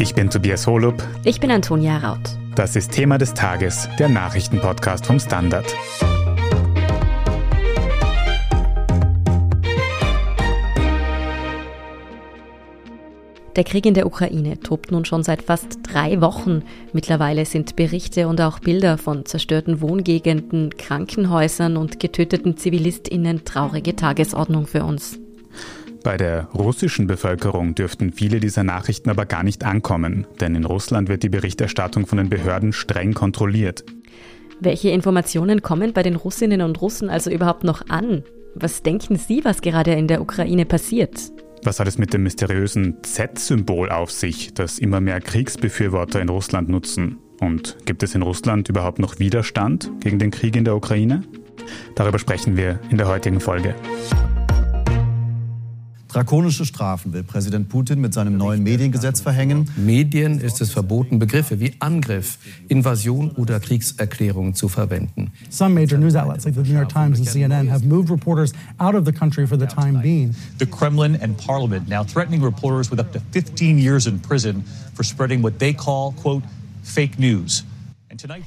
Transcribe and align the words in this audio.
Ich 0.00 0.14
bin 0.14 0.30
Tobias 0.30 0.66
Holub. 0.66 1.06
Ich 1.24 1.40
bin 1.40 1.50
Antonia 1.50 1.98
Raut. 1.98 2.30
Das 2.54 2.74
ist 2.74 2.92
Thema 2.92 3.18
des 3.18 3.34
Tages, 3.34 3.86
der 3.98 4.08
Nachrichtenpodcast 4.08 5.04
vom 5.04 5.20
Standard. 5.20 5.66
Der 13.56 13.64
Krieg 13.64 13.84
in 13.84 13.92
der 13.92 14.06
Ukraine 14.06 14.58
tobt 14.60 14.90
nun 14.90 15.04
schon 15.04 15.22
seit 15.22 15.42
fast 15.42 15.80
drei 15.82 16.22
Wochen. 16.22 16.62
Mittlerweile 16.94 17.44
sind 17.44 17.76
Berichte 17.76 18.26
und 18.26 18.40
auch 18.40 18.58
Bilder 18.60 18.96
von 18.96 19.26
zerstörten 19.26 19.82
Wohngegenden, 19.82 20.78
Krankenhäusern 20.78 21.76
und 21.76 22.00
getöteten 22.00 22.56
Zivilistinnen 22.56 23.44
traurige 23.44 23.94
Tagesordnung 23.96 24.66
für 24.66 24.82
uns. 24.82 25.18
Bei 26.02 26.16
der 26.16 26.44
russischen 26.54 27.06
Bevölkerung 27.06 27.74
dürften 27.74 28.12
viele 28.12 28.40
dieser 28.40 28.64
Nachrichten 28.64 29.10
aber 29.10 29.26
gar 29.26 29.42
nicht 29.42 29.64
ankommen, 29.64 30.26
denn 30.40 30.54
in 30.54 30.64
Russland 30.64 31.08
wird 31.08 31.22
die 31.22 31.28
Berichterstattung 31.28 32.06
von 32.06 32.16
den 32.16 32.30
Behörden 32.30 32.72
streng 32.72 33.12
kontrolliert. 33.12 33.84
Welche 34.60 34.90
Informationen 34.90 35.62
kommen 35.62 35.92
bei 35.92 36.02
den 36.02 36.16
Russinnen 36.16 36.62
und 36.62 36.80
Russen 36.80 37.10
also 37.10 37.30
überhaupt 37.30 37.64
noch 37.64 37.88
an? 37.88 38.22
Was 38.54 38.82
denken 38.82 39.16
Sie, 39.16 39.44
was 39.44 39.60
gerade 39.60 39.92
in 39.92 40.08
der 40.08 40.22
Ukraine 40.22 40.64
passiert? 40.64 41.32
Was 41.64 41.78
hat 41.78 41.88
es 41.88 41.98
mit 41.98 42.14
dem 42.14 42.22
mysteriösen 42.22 42.96
Z-Symbol 43.02 43.90
auf 43.90 44.10
sich, 44.10 44.54
das 44.54 44.78
immer 44.78 45.00
mehr 45.00 45.20
Kriegsbefürworter 45.20 46.20
in 46.20 46.30
Russland 46.30 46.70
nutzen? 46.70 47.18
Und 47.40 47.76
gibt 47.84 48.02
es 48.02 48.14
in 48.14 48.22
Russland 48.22 48.68
überhaupt 48.68 48.98
noch 48.98 49.18
Widerstand 49.18 49.90
gegen 50.00 50.18
den 50.18 50.30
Krieg 50.30 50.56
in 50.56 50.64
der 50.64 50.76
Ukraine? 50.76 51.22
Darüber 51.94 52.18
sprechen 52.18 52.56
wir 52.56 52.80
in 52.90 52.96
der 52.96 53.08
heutigen 53.08 53.40
Folge. 53.40 53.74
Drakonische 56.12 56.64
Strafen 56.64 57.12
will 57.12 57.22
Präsident 57.22 57.68
Putin 57.68 58.00
mit 58.00 58.12
seinem 58.12 58.36
neuen 58.36 58.64
Mediengesetz 58.64 59.20
verhängen. 59.20 59.70
Medien 59.76 60.40
ist 60.40 60.60
es 60.60 60.72
verboten, 60.72 61.20
Begriffe 61.20 61.60
wie 61.60 61.74
Angriff, 61.78 62.38
Invasion 62.66 63.30
oder 63.30 63.60
Kriegserklärung 63.60 64.56
zu 64.56 64.68
verwenden. 64.68 65.30
Some 65.50 65.72
major 65.74 65.98
news 65.98 66.16
outlets 66.16 66.44
like 66.44 66.56
the 66.56 66.62
New 66.62 66.74
York 66.74 66.88
Times 66.88 67.20
and 67.20 67.28
CNN 67.28 67.70
have 67.70 67.86
moved 67.86 68.10
reporters 68.10 68.52
out 68.80 68.96
of 68.96 69.04
the 69.04 69.12
country 69.12 69.46
for 69.46 69.56
the 69.56 69.66
time 69.66 70.02
being. 70.02 70.34
The 70.58 70.66
Kremlin 70.66 71.16
and 71.22 71.36
Parliament 71.38 71.88
now 71.88 72.02
threatening 72.02 72.42
reporters 72.42 72.90
with 72.90 72.98
up 72.98 73.12
to 73.12 73.20
15 73.30 73.78
years 73.78 74.08
in 74.08 74.18
prison 74.18 74.64
for 74.94 75.04
spreading 75.04 75.42
what 75.42 75.60
they 75.60 75.72
call, 75.72 76.12
quote, 76.20 76.42
fake 76.82 77.20
news. 77.20 77.62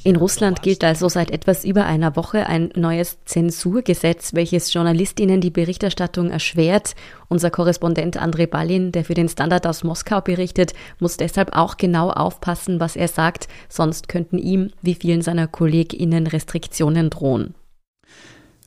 In 0.04 0.16
Russland 0.16 0.62
gilt 0.62 0.84
also 0.84 1.10
seit 1.10 1.32
etwas 1.32 1.66
über 1.66 1.86
einer 1.86 2.16
Woche 2.16 2.48
ein 2.48 2.72
neues 2.76 3.18
Zensurgesetz, 3.26 4.34
welches 4.34 4.74
Journalistinnen 4.74 5.42
die 5.42 5.50
Berichterstattung 5.50 6.30
erschwert. 6.30 6.96
Unser 7.30 7.50
Korrespondent 7.50 8.18
Andrei 8.18 8.48
Balin, 8.48 8.92
der 8.92 9.06
für 9.06 9.14
den 9.14 9.30
Standard 9.30 9.66
aus 9.68 9.84
Moskau 9.84 10.22
berichtet, 10.22 10.74
muss 11.00 11.18
deshalb 11.18 11.56
auch 11.56 11.78
genau 11.78 12.10
aufpassen, 12.10 12.80
was 12.80 12.96
er 12.96 13.08
sagt, 13.08 13.48
sonst 13.70 14.08
könnten 14.08 14.38
ihm, 14.38 14.72
wie 14.82 14.96
vielen 14.96 15.22
seiner 15.22 15.48
KollegInnen, 15.48 16.28
Restriktionen 16.28 17.10
drohen. 17.10 17.56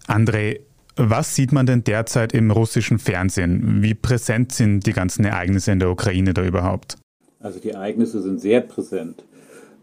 André, 0.07 0.61
was 0.97 1.35
sieht 1.35 1.53
man 1.53 1.67
denn 1.67 1.85
derzeit 1.85 2.33
im 2.33 2.51
russischen 2.51 2.99
Fernsehen? 2.99 3.83
Wie 3.83 3.95
präsent 3.95 4.53
sind 4.53 4.87
die 4.87 4.93
ganzen 4.93 5.25
Ereignisse 5.25 5.73
in 5.73 5.79
der 5.79 5.91
Ukraine 5.91 6.33
da 6.33 6.43
überhaupt? 6.43 6.97
Also 7.41 7.61
die 7.61 7.71
Ereignisse 7.71 8.23
sind 8.23 8.41
sehr 8.41 8.63
präsent. 8.63 9.23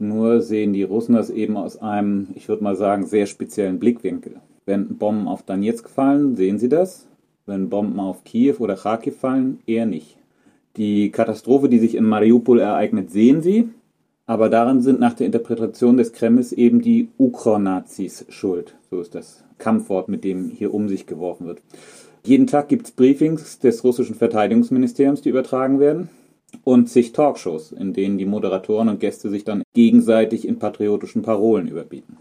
Nur 0.04 0.42
sehen 0.42 0.74
die 0.74 0.84
Russen 0.84 1.16
das 1.16 1.30
eben 1.30 1.56
aus 1.56 1.82
einem, 1.82 2.28
ich 2.36 2.50
würde 2.50 2.62
mal 2.62 2.76
sagen, 2.76 3.06
sehr 3.06 3.26
speziellen 3.26 3.80
Blickwinkel. 3.80 4.36
Wenn 4.66 4.98
Bomben 4.98 5.30
auf 5.30 5.44
Donetsk 5.44 5.90
fallen, 5.90 6.36
sehen 6.36 6.60
sie 6.60 6.68
das. 6.68 7.08
Wenn 7.46 7.70
Bomben 7.70 8.00
auf 8.02 8.26
Kiew 8.26 8.56
oder 8.60 8.76
Kharkiv 8.76 9.18
fallen, 9.18 9.60
eher 9.66 9.86
nicht. 9.86 10.18
Die 10.76 11.10
Katastrophe, 11.10 11.70
die 11.70 11.80
sich 11.80 11.96
in 11.96 12.04
Mariupol 12.04 12.60
ereignet, 12.60 13.12
sehen 13.12 13.42
sie. 13.42 13.70
Aber 14.26 14.50
daran 14.50 14.82
sind 14.82 15.00
nach 15.00 15.14
der 15.14 15.26
Interpretation 15.26 15.96
des 15.96 16.12
Kremls 16.12 16.52
eben 16.52 16.82
die 16.82 17.08
Ukronazis 17.18 18.26
schuld. 18.28 18.76
So 18.90 19.00
ist 19.00 19.16
das 19.16 19.46
Kampfwort, 19.58 20.10
mit 20.10 20.26
dem 20.26 20.50
hier 20.50 20.74
um 20.74 20.90
sich 20.90 21.06
geworfen 21.06 21.48
wird. 21.48 21.62
Jeden 22.26 22.48
Tag 22.48 22.68
gibt 22.68 22.88
es 22.88 22.92
Briefings 22.92 23.60
des 23.60 23.84
russischen 23.86 24.16
Verteidigungsministeriums, 24.16 25.22
die 25.22 25.30
übertragen 25.30 25.80
werden 25.80 26.10
und 26.64 26.90
zig 26.90 27.12
Talkshows, 27.14 27.72
in 27.72 27.94
denen 27.94 28.18
die 28.18 28.26
Moderatoren 28.26 28.90
und 28.90 29.00
Gäste 29.00 29.30
sich 29.30 29.44
dann 29.44 29.64
gegenseitig 29.74 30.48
in 30.48 30.60
patriotischen 30.60 31.22
Parolen 31.22 31.68
überbieten. 31.68 32.18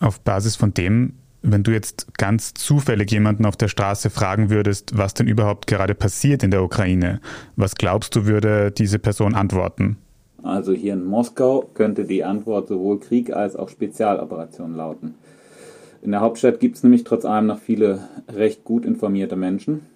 Auf 0.00 0.20
Basis 0.20 0.56
von 0.56 0.74
dem, 0.74 1.14
wenn 1.42 1.62
du 1.62 1.70
jetzt 1.70 2.18
ganz 2.18 2.54
zufällig 2.54 3.10
jemanden 3.12 3.46
auf 3.46 3.56
der 3.56 3.68
Straße 3.68 4.10
fragen 4.10 4.50
würdest, 4.50 4.98
was 4.98 5.14
denn 5.14 5.28
überhaupt 5.28 5.66
gerade 5.66 5.94
passiert 5.94 6.42
in 6.42 6.50
der 6.50 6.62
Ukraine, 6.62 7.20
was 7.54 7.76
glaubst 7.76 8.16
du, 8.16 8.26
würde 8.26 8.72
diese 8.72 8.98
Person 8.98 9.34
antworten? 9.34 9.96
Also 10.42 10.72
hier 10.72 10.92
in 10.92 11.04
Moskau 11.04 11.68
könnte 11.74 12.04
die 12.04 12.24
Antwort 12.24 12.68
sowohl 12.68 13.00
Krieg 13.00 13.32
als 13.32 13.56
auch 13.56 13.68
Spezialoperation 13.68 14.74
lauten. 14.74 15.14
In 16.02 16.12
der 16.12 16.20
Hauptstadt 16.20 16.60
gibt 16.60 16.76
es 16.76 16.82
nämlich 16.82 17.04
trotz 17.04 17.24
allem 17.24 17.46
noch 17.46 17.58
viele 17.58 18.00
recht 18.28 18.64
gut 18.64 18.84
informierte 18.84 19.34
Menschen, 19.34 19.86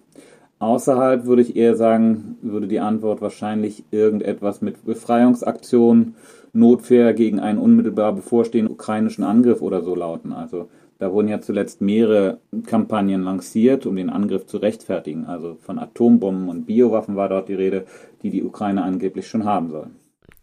Außerhalb 0.60 1.25
würde 1.25 1.41
ich 1.41 1.56
eher 1.56 1.75
sagen, 1.75 2.37
würde 2.43 2.69
die 2.69 2.81
Antwort 2.81 3.22
wahrscheinlich 3.22 3.82
irgendetwas 3.91 4.60
mit 4.60 4.84
Befreiungsaktion, 4.84 6.15
Notwehr 6.53 7.15
gegen 7.15 7.41
einen 7.41 7.59
unmittelbar 7.59 8.12
bevorstehenden 8.12 8.75
ukrainischen 8.75 9.25
Angriff 9.25 9.62
oder 9.62 9.82
so 9.82 9.94
lauten. 9.94 10.32
Also 10.32 10.69
da 10.99 11.12
wurden 11.12 11.28
ja 11.28 11.41
zuletzt 11.41 11.81
mehrere 11.81 12.41
Kampagnen 12.66 13.22
lanciert, 13.22 13.87
um 13.87 13.97
den 13.97 14.10
Angriff 14.10 14.47
zu 14.47 14.59
rechtfertigen. 14.59 15.25
Also 15.25 15.56
von 15.62 15.78
Atombomben 15.78 16.50
und 16.50 16.66
Biowaffen 16.66 17.16
war 17.16 17.31
dort 17.31 17.49
die 17.49 17.54
Rede, 17.54 17.87
die 18.22 18.28
die 18.28 18.44
Ukraine 18.44 18.82
angeblich 18.82 19.28
schon 19.28 19.44
haben 19.44 19.70
soll. 19.70 19.87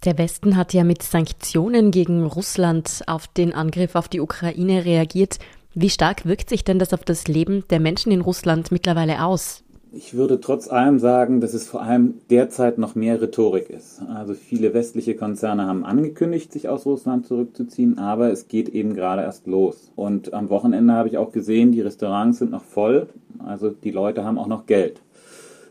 Der 0.03 0.17
Westen 0.17 0.55
hat 0.55 0.73
ja 0.73 0.83
mit 0.83 1.03
Sanktionen 1.03 1.91
gegen 1.91 2.25
Russland 2.25 3.03
auf 3.05 3.27
den 3.27 3.53
Angriff 3.53 3.93
auf 3.93 4.07
die 4.07 4.21
Ukraine 4.21 4.83
reagiert. 4.83 5.37
Wie 5.75 5.91
stark 5.91 6.25
wirkt 6.25 6.49
sich 6.49 6.63
denn 6.63 6.79
das 6.79 6.91
auf 6.91 7.03
das 7.03 7.27
Leben 7.27 7.63
der 7.69 7.79
Menschen 7.79 8.11
in 8.11 8.21
Russland 8.21 8.71
mittlerweile 8.71 9.23
aus? 9.23 9.63
Ich 9.93 10.15
würde 10.15 10.39
trotz 10.41 10.67
allem 10.67 10.99
sagen, 10.99 11.39
dass 11.39 11.53
es 11.53 11.67
vor 11.67 11.81
allem 11.81 12.15
derzeit 12.29 12.77
noch 12.77 12.95
mehr 12.95 13.21
Rhetorik 13.21 13.69
ist. 13.69 14.01
Also 14.13 14.33
viele 14.33 14.73
westliche 14.73 15.15
Konzerne 15.15 15.65
haben 15.65 15.85
angekündigt, 15.85 16.51
sich 16.51 16.67
aus 16.67 16.85
Russland 16.85 17.25
zurückzuziehen, 17.25 17.97
aber 17.97 18.29
es 18.31 18.47
geht 18.47 18.69
eben 18.69 18.95
gerade 18.95 19.21
erst 19.21 19.47
los. 19.47 19.91
Und 19.95 20.33
am 20.33 20.49
Wochenende 20.49 20.93
habe 20.93 21.07
ich 21.07 21.17
auch 21.17 21.31
gesehen, 21.31 21.71
die 21.71 21.81
Restaurants 21.81 22.39
sind 22.39 22.51
noch 22.51 22.63
voll, 22.63 23.07
also 23.39 23.69
die 23.69 23.91
Leute 23.91 24.25
haben 24.25 24.37
auch 24.37 24.47
noch 24.47 24.65
Geld. 24.65 25.01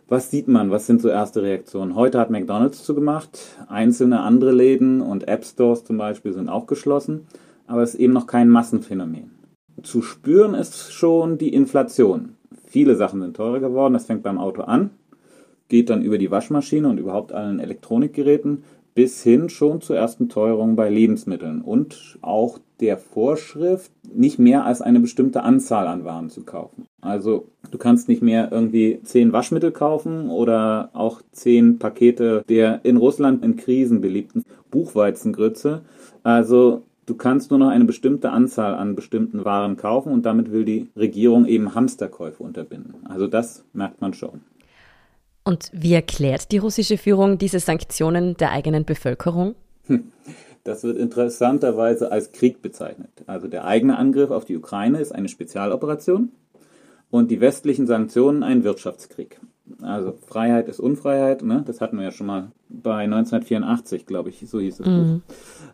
Was 0.09 0.31
sieht 0.31 0.49
man? 0.49 0.71
Was 0.71 0.87
sind 0.87 1.03
so 1.03 1.09
erste 1.09 1.43
Reaktionen? 1.43 1.95
Heute 1.95 2.19
hat 2.19 2.31
McDonald's 2.31 2.85
zugemacht, 2.85 3.39
einzelne 3.69 4.21
andere 4.21 4.53
Läden 4.53 5.03
und 5.03 5.29
App 5.29 5.45
Stores 5.45 5.85
zum 5.85 5.99
Beispiel 5.99 6.33
sind 6.33 6.49
auch 6.49 6.67
geschlossen, 6.67 7.27
aber 7.67 7.83
es 7.83 7.95
ist 7.95 8.01
eben 8.01 8.13
noch 8.13 8.27
kein 8.27 8.49
Massenphänomen. 8.49 9.33
Zu 9.83 10.01
spüren 10.01 10.55
ist 10.55 10.93
schon 10.93 11.37
die 11.37 11.53
Inflation. 11.53 12.36
Viele 12.77 12.95
Sachen 12.95 13.23
sind 13.23 13.35
teurer 13.35 13.61
geworden. 13.61 13.95
Das 13.95 14.05
fängt 14.05 14.23
beim 14.23 14.37
Auto 14.37 14.61
an, 14.61 14.91
geht 15.69 15.89
dann 15.89 16.03
über 16.03 16.19
die 16.19 16.31
Waschmaschine 16.31 16.87
und 16.87 16.99
überhaupt 16.99 17.33
allen 17.33 17.59
Elektronikgeräten 17.59 18.65
bis 18.95 19.23
hin 19.23 19.49
schon 19.49 19.81
zur 19.81 19.97
ersten 19.97 20.29
Teuerung 20.29 20.77
bei 20.77 20.91
Lebensmitteln 20.91 21.63
und 21.63 22.19
auch 22.21 22.59
der 22.81 22.99
Vorschrift, 22.99 23.91
nicht 24.15 24.39
mehr 24.39 24.67
als 24.67 24.83
eine 24.83 25.01
bestimmte 25.01 25.43
Anzahl 25.43 25.87
an 25.87 26.05
Waren 26.05 26.29
zu 26.29 26.45
kaufen. 26.45 26.85
Also 27.01 27.49
du 27.71 27.79
kannst 27.79 28.11
nicht 28.11 28.21
mehr 28.21 28.53
irgendwie 28.53 29.01
zehn 29.05 29.33
Waschmittel 29.33 29.73
kaufen 29.73 30.29
oder 30.29 30.91
auch 30.93 31.23
zehn 31.33 31.79
Pakete 31.79 32.45
der 32.47 32.85
in 32.85 32.99
Russland 32.99 33.43
in 33.43 33.57
Krisen 33.57 34.03
beliebten 34.03 34.45
Buchweizengrütze. 34.71 35.81
Also 36.23 36.83
Du 37.07 37.15
kannst 37.15 37.51
nur 37.51 37.61
noch 37.61 37.69
eine 37.69 37.85
bestimmte 37.85 38.31
Anzahl 38.31 38.75
an 38.75 38.97
bestimmten 38.97 39.45
Waren 39.45 39.77
kaufen 39.77 40.13
und 40.13 40.27
damit 40.27 40.51
will 40.51 40.65
die 40.65 40.89
Regierung 40.97 41.47
eben 41.47 41.75
Hamsterkäufe 41.75 42.43
unterbinden. 42.43 43.07
Also 43.09 43.29
das 43.29 43.65
merkt 43.73 44.01
man 44.01 44.13
schon. 44.13 44.41
Und 45.45 45.71
wie 45.73 45.95
erklärt 45.95 46.51
die 46.51 46.59
russische 46.59 46.99
Führung 46.99 47.39
diese 47.39 47.61
Sanktionen 47.61 48.37
der 48.37 48.51
eigenen 48.51 48.85
Bevölkerung? 48.85 49.55
Hm. 49.87 50.11
Das 50.65 50.83
wird 50.83 50.99
interessanterweise 50.99 52.11
als 52.11 52.33
Krieg 52.33 52.61
bezeichnet. 52.61 53.23
Also 53.29 53.47
der 53.47 53.67
eigene 53.67 53.97
Angriff 53.97 54.33
auf 54.33 54.45
die 54.45 54.57
Ukraine 54.57 54.99
ist 54.99 55.13
eine 55.13 55.29
Spezialoperation 55.29 56.33
und 57.09 57.31
die 57.31 57.41
westlichen 57.41 57.87
Sanktionen 57.87 58.43
ein 58.43 58.65
Wirtschaftskrieg. 58.65 59.41
Also 59.83 60.13
Freiheit 60.13 60.69
ist 60.69 60.79
Unfreiheit, 60.79 61.43
ne? 61.43 61.63
das 61.67 61.81
hatten 61.81 61.97
wir 61.97 62.05
ja 62.05 62.13
schon 62.13 62.27
mal 62.27 62.53
bei 62.69 63.05
1984, 63.05 64.07
glaube 64.07 64.31
ich, 64.31 64.49
so 64.49 64.61
hieß 64.61 64.81
es. 64.81 64.87
Mhm. 64.87 65.23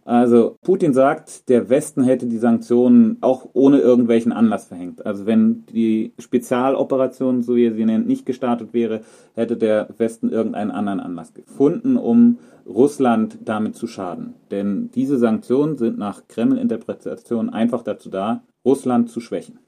Also 0.05 0.57
Putin 0.63 0.95
sagt, 0.95 1.49
der 1.49 1.69
Westen 1.69 2.03
hätte 2.03 2.27
die 2.27 2.39
Sanktionen 2.39 3.19
auch 3.21 3.49
ohne 3.53 3.79
irgendwelchen 3.79 4.33
Anlass 4.33 4.67
verhängt. 4.67 5.05
Also 5.05 5.27
wenn 5.27 5.65
die 5.67 6.13
Spezialoperation, 6.19 7.43
so 7.43 7.55
wie 7.55 7.67
er 7.67 7.75
sie 7.75 7.85
nennt, 7.85 8.07
nicht 8.07 8.27
gestartet 8.27 8.73
wäre, 8.73 9.03
hätte 9.35 9.57
der 9.57 9.89
Westen 9.99 10.31
irgendeinen 10.31 10.71
anderen 10.71 11.01
Anlass 11.01 11.35
gefunden, 11.35 11.97
um 11.97 12.39
Russland 12.67 13.39
damit 13.45 13.77
zu 13.77 13.87
schaden. 13.87 14.35
Denn 14.51 14.91
diese 14.95 15.19
Sanktionen 15.19 15.77
sind 15.77 15.99
nach 15.99 16.29
Kreml-Interpretation 16.29 17.51
einfach 17.51 17.83
dazu 17.83 18.09
da, 18.09 18.43
Russland 18.65 19.11
zu 19.11 19.21
schwächen. 19.21 19.59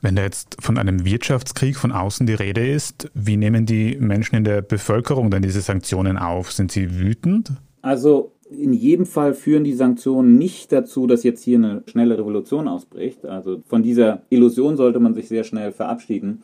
Wenn 0.00 0.16
da 0.16 0.22
jetzt 0.22 0.56
von 0.60 0.78
einem 0.78 1.04
Wirtschaftskrieg 1.04 1.76
von 1.76 1.92
außen 1.92 2.26
die 2.26 2.34
Rede 2.34 2.66
ist, 2.66 3.10
wie 3.14 3.36
nehmen 3.36 3.66
die 3.66 3.96
Menschen 4.00 4.36
in 4.36 4.44
der 4.44 4.62
Bevölkerung 4.62 5.30
dann 5.30 5.42
diese 5.42 5.60
Sanktionen 5.60 6.18
auf? 6.18 6.52
Sind 6.52 6.72
sie 6.72 6.98
wütend? 6.98 7.52
Also 7.82 8.32
in 8.50 8.72
jedem 8.72 9.06
Fall 9.06 9.34
führen 9.34 9.64
die 9.64 9.72
Sanktionen 9.72 10.36
nicht 10.36 10.72
dazu, 10.72 11.06
dass 11.06 11.22
jetzt 11.22 11.42
hier 11.42 11.58
eine 11.58 11.82
schnelle 11.86 12.18
Revolution 12.18 12.68
ausbricht. 12.68 13.24
Also 13.24 13.62
von 13.66 13.82
dieser 13.82 14.22
Illusion 14.30 14.76
sollte 14.76 15.00
man 15.00 15.14
sich 15.14 15.28
sehr 15.28 15.44
schnell 15.44 15.72
verabschieden. 15.72 16.42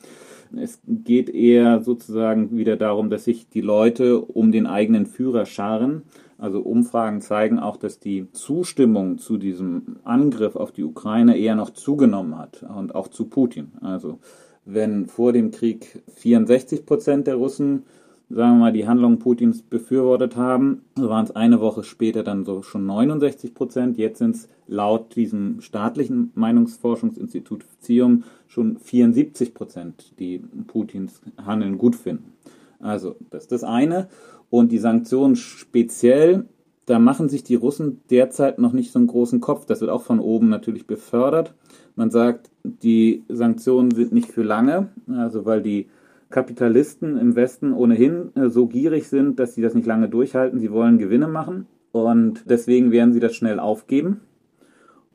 Es 0.56 0.80
geht 0.86 1.28
eher 1.28 1.82
sozusagen 1.82 2.56
wieder 2.56 2.76
darum, 2.76 3.10
dass 3.10 3.24
sich 3.24 3.48
die 3.48 3.60
Leute 3.60 4.20
um 4.20 4.50
den 4.50 4.66
eigenen 4.66 5.06
Führer 5.06 5.44
scharen. 5.44 6.02
Also 6.38 6.60
Umfragen 6.60 7.20
zeigen 7.20 7.58
auch, 7.58 7.76
dass 7.76 7.98
die 7.98 8.30
Zustimmung 8.32 9.18
zu 9.18 9.36
diesem 9.36 9.96
Angriff 10.04 10.56
auf 10.56 10.72
die 10.72 10.84
Ukraine 10.84 11.36
eher 11.36 11.56
noch 11.56 11.70
zugenommen 11.70 12.38
hat 12.38 12.62
und 12.62 12.94
auch 12.94 13.08
zu 13.08 13.26
Putin. 13.26 13.72
Also 13.80 14.20
wenn 14.64 15.06
vor 15.06 15.32
dem 15.32 15.50
Krieg 15.50 16.02
64 16.14 16.86
Prozent 16.86 17.26
der 17.26 17.34
Russen 17.34 17.84
sagen 18.30 18.58
wir 18.58 18.60
mal, 18.60 18.72
die 18.72 18.86
Handlungen 18.86 19.18
Putins 19.18 19.62
befürwortet 19.62 20.36
haben, 20.36 20.82
so 20.96 21.08
waren 21.08 21.24
es 21.24 21.34
eine 21.34 21.60
Woche 21.60 21.82
später 21.82 22.22
dann 22.22 22.44
so 22.44 22.62
schon 22.62 22.84
69 22.84 23.54
Prozent. 23.54 23.96
Jetzt 23.96 24.18
sind 24.18 24.36
es 24.36 24.48
laut 24.66 25.16
diesem 25.16 25.60
staatlichen 25.60 26.30
Meinungsforschungsinstitut 26.34 27.64
CIUM 27.82 28.24
schon 28.46 28.78
74 28.78 29.54
Prozent, 29.54 30.12
die 30.18 30.38
Putins 30.66 31.22
Handeln 31.44 31.78
gut 31.78 31.96
finden. 31.96 32.32
Also, 32.80 33.16
das 33.30 33.44
ist 33.44 33.52
das 33.52 33.64
eine. 33.64 34.08
Und 34.50 34.72
die 34.72 34.78
Sanktionen 34.78 35.36
speziell, 35.36 36.46
da 36.86 36.98
machen 36.98 37.28
sich 37.28 37.44
die 37.44 37.54
Russen 37.54 38.00
derzeit 38.10 38.58
noch 38.58 38.72
nicht 38.72 38.92
so 38.92 38.98
einen 38.98 39.08
großen 39.08 39.40
Kopf. 39.40 39.66
Das 39.66 39.80
wird 39.80 39.90
auch 39.90 40.02
von 40.02 40.20
oben 40.20 40.48
natürlich 40.48 40.86
befördert. 40.86 41.54
Man 41.96 42.10
sagt, 42.10 42.50
die 42.62 43.24
Sanktionen 43.28 43.90
sind 43.90 44.12
nicht 44.12 44.30
für 44.30 44.42
lange, 44.42 44.88
also 45.08 45.44
weil 45.44 45.62
die 45.62 45.88
Kapitalisten 46.30 47.18
im 47.18 47.36
Westen 47.36 47.72
ohnehin 47.72 48.34
äh, 48.36 48.48
so 48.50 48.66
gierig 48.66 49.08
sind, 49.08 49.38
dass 49.38 49.54
sie 49.54 49.62
das 49.62 49.74
nicht 49.74 49.86
lange 49.86 50.08
durchhalten. 50.08 50.58
Sie 50.58 50.70
wollen 50.70 50.98
Gewinne 50.98 51.28
machen 51.28 51.66
und 51.92 52.44
deswegen 52.48 52.92
werden 52.92 53.12
sie 53.12 53.20
das 53.20 53.34
schnell 53.34 53.58
aufgeben. 53.58 54.20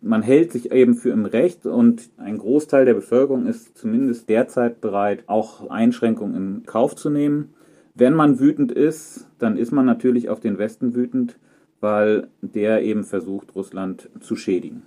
Man 0.06 0.22
hält 0.22 0.52
sich 0.52 0.74
eben 0.74 0.96
für 0.96 1.12
im 1.12 1.24
Recht 1.24 1.66
und 1.66 2.10
ein 2.18 2.38
Großteil 2.38 2.84
der 2.84 2.94
Bevölkerung 2.94 3.48
ist 3.48 3.78
zumindest 3.78 4.28
derzeit 4.28 4.82
bereit, 4.82 5.24
auch 5.28 5.70
Einschränkungen 5.70 6.36
in 6.36 6.66
Kauf 6.66 6.94
zu 6.94 7.10
nehmen. 7.10 7.54
Wenn 7.96 8.14
man 8.14 8.38
wütend 8.38 8.74
ist, 8.74 9.28
dann 9.40 9.56
ist 9.56 9.72
man 9.72 9.86
natürlich 9.86 10.28
auf 10.28 10.42
den 10.42 10.58
Westen 10.58 10.94
wütend, 10.94 11.38
weil 11.80 12.28
der 12.42 12.84
eben 12.84 13.06
versucht, 13.06 13.56
Russland 13.56 14.10
zu 14.20 14.36
schädigen. 14.36 14.82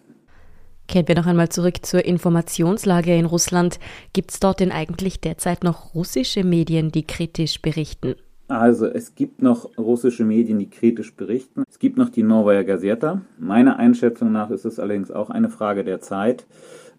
Kehren 0.86 1.08
wir 1.08 1.14
noch 1.16 1.26
einmal 1.26 1.48
zurück 1.48 1.86
zur 1.86 2.04
Informationslage 2.04 3.16
in 3.16 3.24
Russland. 3.24 3.80
Gibt 4.12 4.32
es 4.32 4.38
dort 4.38 4.60
denn 4.60 4.70
eigentlich 4.70 5.22
derzeit 5.22 5.64
noch 5.64 5.94
russische 5.94 6.44
Medien, 6.44 6.92
die 6.92 7.06
kritisch 7.06 7.62
berichten? 7.62 8.16
Also 8.48 8.87
es 8.87 9.16
gibt 9.16 9.43
noch 9.43 9.76
russische 9.76 10.25
Medien, 10.25 10.60
die 10.60 10.70
kritisch 10.70 11.14
berichten. 11.14 11.64
Es 11.69 11.81
gibt 11.81 11.96
noch 11.96 12.10
die 12.10 12.22
Novaya 12.22 12.62
Gazeta. 12.62 13.22
Meiner 13.38 13.76
Einschätzung 13.76 14.31
nach 14.31 14.50
ist 14.50 14.64
es 14.64 14.78
allerdings 14.78 15.10
auch 15.10 15.31
eine 15.31 15.48
Frage 15.48 15.82
der 15.82 16.00
Zeit, 16.00 16.46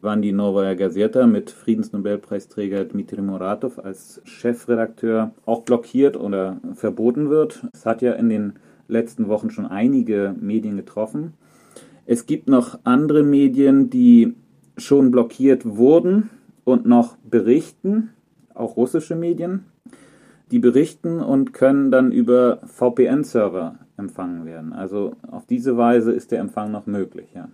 wann 0.02 0.22
die 0.22 0.34
Novaya 0.34 0.74
Gazeta 0.74 1.26
mit 1.26 1.50
Friedensnobelpreisträger 1.50 2.84
Dmitri 2.84 3.22
Muratov 3.22 3.80
als 3.80 4.22
Chefredakteur 4.26 5.32
auch 5.46 5.62
blockiert 5.62 6.18
oder 6.18 6.60
verboten 6.74 7.30
wird. 7.30 7.66
Es 7.74 7.86
hat 7.86 8.02
ja 8.02 8.12
in 8.14 8.28
den 8.28 8.54
letzten 8.90 9.30
Wochen 9.30 9.50
schon 9.50 9.66
einige 9.66 10.36
Medien 10.38 10.76
getroffen. 10.76 11.34
Es 12.06 12.26
gibt 12.26 12.50
noch 12.50 12.80
andere 12.84 13.24
Medien, 13.24 13.90
die 13.90 14.36
schon 14.78 15.12
blockiert 15.12 15.66
wurden 15.66 16.30
und 16.66 16.86
noch 16.86 17.16
berichten, 17.18 18.10
auch 18.54 18.76
russische 18.76 19.16
Medien, 19.16 19.66
die 20.52 20.60
berichten 20.60 21.20
und 21.20 21.54
können 21.54 21.92
dann 21.92 22.12
über 22.12 22.60
VPN-Server 22.66 23.76
empfangen 23.98 24.46
werden. 24.46 24.74
Also 24.74 25.16
auf 25.30 25.46
diese 25.46 25.78
Weise 25.78 26.12
ist 26.12 26.32
der 26.32 26.40
Empfang 26.40 26.72
noch 26.72 26.86
möglich, 26.86 27.28
ja. 27.36 27.50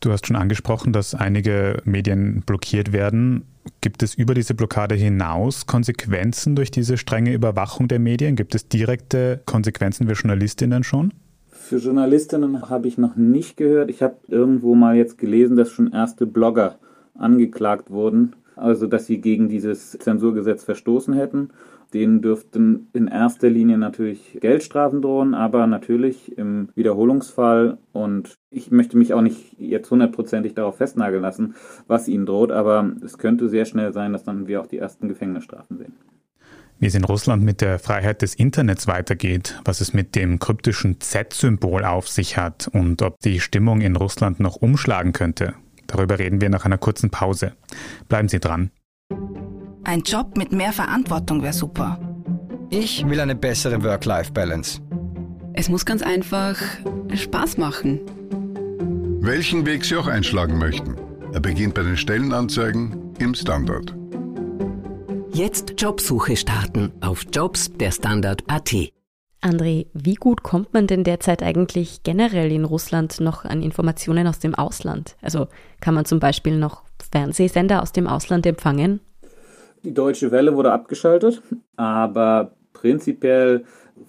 Du 0.00 0.12
hast 0.12 0.26
schon 0.26 0.36
angesprochen, 0.36 0.92
dass 0.92 1.14
einige 1.14 1.78
Medien 1.84 2.42
blockiert 2.44 2.92
werden. 2.92 3.44
Gibt 3.80 4.02
es 4.02 4.14
über 4.14 4.34
diese 4.34 4.54
Blockade 4.54 4.94
hinaus 4.94 5.66
Konsequenzen 5.66 6.54
durch 6.54 6.70
diese 6.70 6.98
strenge 6.98 7.32
Überwachung 7.32 7.88
der 7.88 7.98
Medien? 7.98 8.36
Gibt 8.36 8.54
es 8.54 8.68
direkte 8.68 9.40
Konsequenzen 9.46 10.06
für 10.06 10.12
Journalistinnen 10.12 10.84
schon? 10.84 11.12
Für 11.48 11.78
Journalistinnen 11.78 12.68
habe 12.68 12.86
ich 12.86 12.98
noch 12.98 13.16
nicht 13.16 13.56
gehört. 13.56 13.90
Ich 13.90 14.02
habe 14.02 14.16
irgendwo 14.28 14.74
mal 14.74 14.96
jetzt 14.96 15.18
gelesen, 15.18 15.56
dass 15.56 15.70
schon 15.70 15.92
erste 15.92 16.26
Blogger 16.26 16.78
angeklagt 17.14 17.90
wurden, 17.90 18.36
also 18.56 18.86
dass 18.86 19.06
sie 19.06 19.20
gegen 19.20 19.48
dieses 19.48 19.92
Zensurgesetz 19.92 20.64
verstoßen 20.64 21.14
hätten. 21.14 21.50
Denen 21.94 22.20
dürften 22.20 22.88
in 22.92 23.06
erster 23.06 23.48
Linie 23.48 23.78
natürlich 23.78 24.38
Geldstrafen 24.40 25.02
drohen, 25.02 25.34
aber 25.34 25.68
natürlich 25.68 26.36
im 26.36 26.70
Wiederholungsfall. 26.74 27.78
Und 27.92 28.34
ich 28.50 28.72
möchte 28.72 28.96
mich 28.96 29.14
auch 29.14 29.22
nicht 29.22 29.54
jetzt 29.58 29.90
hundertprozentig 29.90 30.54
darauf 30.54 30.78
festnageln 30.78 31.22
lassen, 31.22 31.54
was 31.86 32.08
ihnen 32.08 32.26
droht, 32.26 32.50
aber 32.50 32.90
es 33.04 33.18
könnte 33.18 33.48
sehr 33.48 33.66
schnell 33.66 33.92
sein, 33.92 34.12
dass 34.12 34.24
dann 34.24 34.48
wir 34.48 34.60
auch 34.60 34.66
die 34.66 34.78
ersten 34.78 35.08
Gefängnisstrafen 35.08 35.78
sehen 35.78 35.94
wie 36.78 36.86
es 36.86 36.94
in 36.94 37.04
Russland 37.04 37.42
mit 37.42 37.60
der 37.60 37.78
Freiheit 37.78 38.22
des 38.22 38.34
Internets 38.34 38.86
weitergeht, 38.86 39.60
was 39.64 39.80
es 39.80 39.94
mit 39.94 40.14
dem 40.14 40.38
kryptischen 40.38 41.00
Z-Symbol 41.00 41.84
auf 41.84 42.08
sich 42.08 42.36
hat 42.36 42.68
und 42.68 43.02
ob 43.02 43.18
die 43.20 43.40
Stimmung 43.40 43.80
in 43.80 43.96
Russland 43.96 44.40
noch 44.40 44.56
umschlagen 44.56 45.12
könnte. 45.12 45.54
Darüber 45.86 46.18
reden 46.18 46.40
wir 46.40 46.48
nach 46.48 46.64
einer 46.64 46.78
kurzen 46.78 47.10
Pause. 47.10 47.52
Bleiben 48.08 48.28
Sie 48.28 48.40
dran. 48.40 48.70
Ein 49.84 50.00
Job 50.00 50.36
mit 50.36 50.52
mehr 50.52 50.72
Verantwortung 50.72 51.42
wäre 51.42 51.52
super. 51.52 52.00
Ich 52.70 53.08
will 53.08 53.20
eine 53.20 53.36
bessere 53.36 53.82
Work-Life-Balance. 53.82 54.80
Es 55.52 55.68
muss 55.68 55.84
ganz 55.86 56.02
einfach 56.02 56.56
Spaß 57.14 57.56
machen. 57.56 58.00
Welchen 59.20 59.64
Weg 59.64 59.84
Sie 59.84 59.96
auch 59.96 60.08
einschlagen 60.08 60.58
möchten. 60.58 60.96
Er 61.32 61.40
beginnt 61.40 61.74
bei 61.74 61.82
den 61.82 61.96
Stellenanzeigen 61.96 63.14
im 63.18 63.34
Standard. 63.34 63.94
Jetzt 65.32 65.74
Jobsuche 65.78 66.36
starten 66.36 66.92
auf 67.00 67.24
Jobs 67.32 67.70
der 67.72 67.90
Standard.at. 67.90 68.95
André, 69.46 69.86
wie 69.94 70.16
gut 70.16 70.42
kommt 70.42 70.74
man 70.74 70.88
denn 70.88 71.04
derzeit 71.04 71.40
eigentlich 71.40 72.02
generell 72.02 72.50
in 72.50 72.64
Russland 72.64 73.20
noch 73.20 73.44
an 73.44 73.62
Informationen 73.62 74.26
aus 74.26 74.40
dem 74.40 74.56
Ausland? 74.56 75.16
Also 75.22 75.46
kann 75.80 75.94
man 75.94 76.04
zum 76.04 76.18
Beispiel 76.18 76.58
noch 76.58 76.82
Fernsehsender 77.12 77.80
aus 77.80 77.92
dem 77.92 78.08
Ausland 78.08 78.44
empfangen? 78.44 79.00
Die 79.84 79.94
Deutsche 79.94 80.32
Welle 80.32 80.56
wurde 80.56 80.72
abgeschaltet, 80.72 81.42
aber 81.76 82.56
prinzipiell 82.72 83.64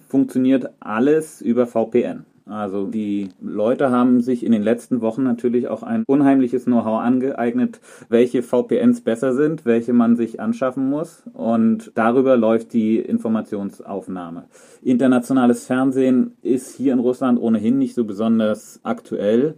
funktioniert 0.08 0.70
alles 0.80 1.40
über 1.40 1.66
VPN. 1.66 2.26
Also 2.48 2.86
die 2.86 3.28
Leute 3.40 3.90
haben 3.90 4.20
sich 4.22 4.44
in 4.44 4.52
den 4.52 4.62
letzten 4.62 5.00
Wochen 5.00 5.22
natürlich 5.22 5.68
auch 5.68 5.82
ein 5.82 6.04
unheimliches 6.06 6.64
Know-how 6.64 7.00
angeeignet, 7.00 7.80
welche 8.08 8.42
VPNs 8.42 9.02
besser 9.02 9.34
sind, 9.34 9.64
welche 9.64 9.92
man 9.92 10.16
sich 10.16 10.40
anschaffen 10.40 10.88
muss. 10.88 11.24
Und 11.34 11.92
darüber 11.94 12.36
läuft 12.36 12.72
die 12.72 12.98
Informationsaufnahme. 12.98 14.44
Internationales 14.82 15.66
Fernsehen 15.66 16.36
ist 16.42 16.74
hier 16.74 16.94
in 16.94 17.00
Russland 17.00 17.40
ohnehin 17.40 17.78
nicht 17.78 17.94
so 17.94 18.04
besonders 18.04 18.80
aktuell. 18.82 19.54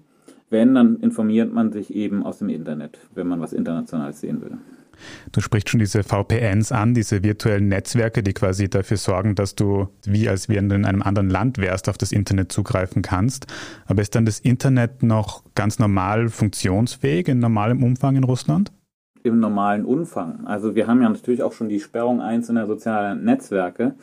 Wenn, 0.49 0.75
dann 0.75 0.97
informiert 0.97 1.53
man 1.53 1.71
sich 1.71 1.95
eben 1.95 2.25
aus 2.25 2.39
dem 2.39 2.49
Internet, 2.49 2.99
wenn 3.15 3.29
man 3.29 3.41
was 3.41 3.53
Internationales 3.53 4.21
sehen 4.21 4.43
will. 4.43 4.59
Du 5.33 5.41
sprichst 5.41 5.71
schon 5.71 5.81
diese 5.81 6.03
VPNs 6.03 6.73
an, 6.73 6.95
diese 6.95 7.23
virtuellen 7.23 7.69
Netzwerke, 7.69 8.23
die 8.23 8.33
quasi 8.33 8.69
dafür 8.69 8.97
sorgen, 8.97 9.35
dass 9.35 9.55
du 9.55 9.89
wie 10.05 10.29
als 10.29 10.49
wenn 10.49 10.69
du 10.69 10.75
in 10.75 10.85
einem 10.85 11.03
anderen 11.03 11.31
Land 11.31 11.59
wärst, 11.59 11.89
auf 11.89 11.99
das 11.99 12.13
Internet 12.13 12.53
zugreifen 12.53 13.03
kannst. 13.03 13.47
Aber 13.87 14.03
ist 14.03 14.15
dann 14.15 14.25
das 14.25 14.41
Internet 14.41 15.03
noch 15.03 15.45
ganz 15.55 15.79
normal 15.79 16.29
funktionsfähig 16.29 17.29
in 17.29 17.39
normalem 17.39 17.83
Umfang 17.83 18.17
in 18.17 18.25
Russland? 18.25 18.73
Im 19.23 19.39
normalen 19.39 19.85
Umfang. 19.85 20.47
Also 20.47 20.75
wir 20.75 20.87
haben 20.87 21.03
ja 21.03 21.09
natürlich 21.09 21.43
auch 21.43 21.53
schon 21.53 21.69
die 21.69 21.81
Sperrung 21.81 22.21
einzelner 22.21 22.67
sozialer 22.67 23.15
Netzwerke. 23.15 23.95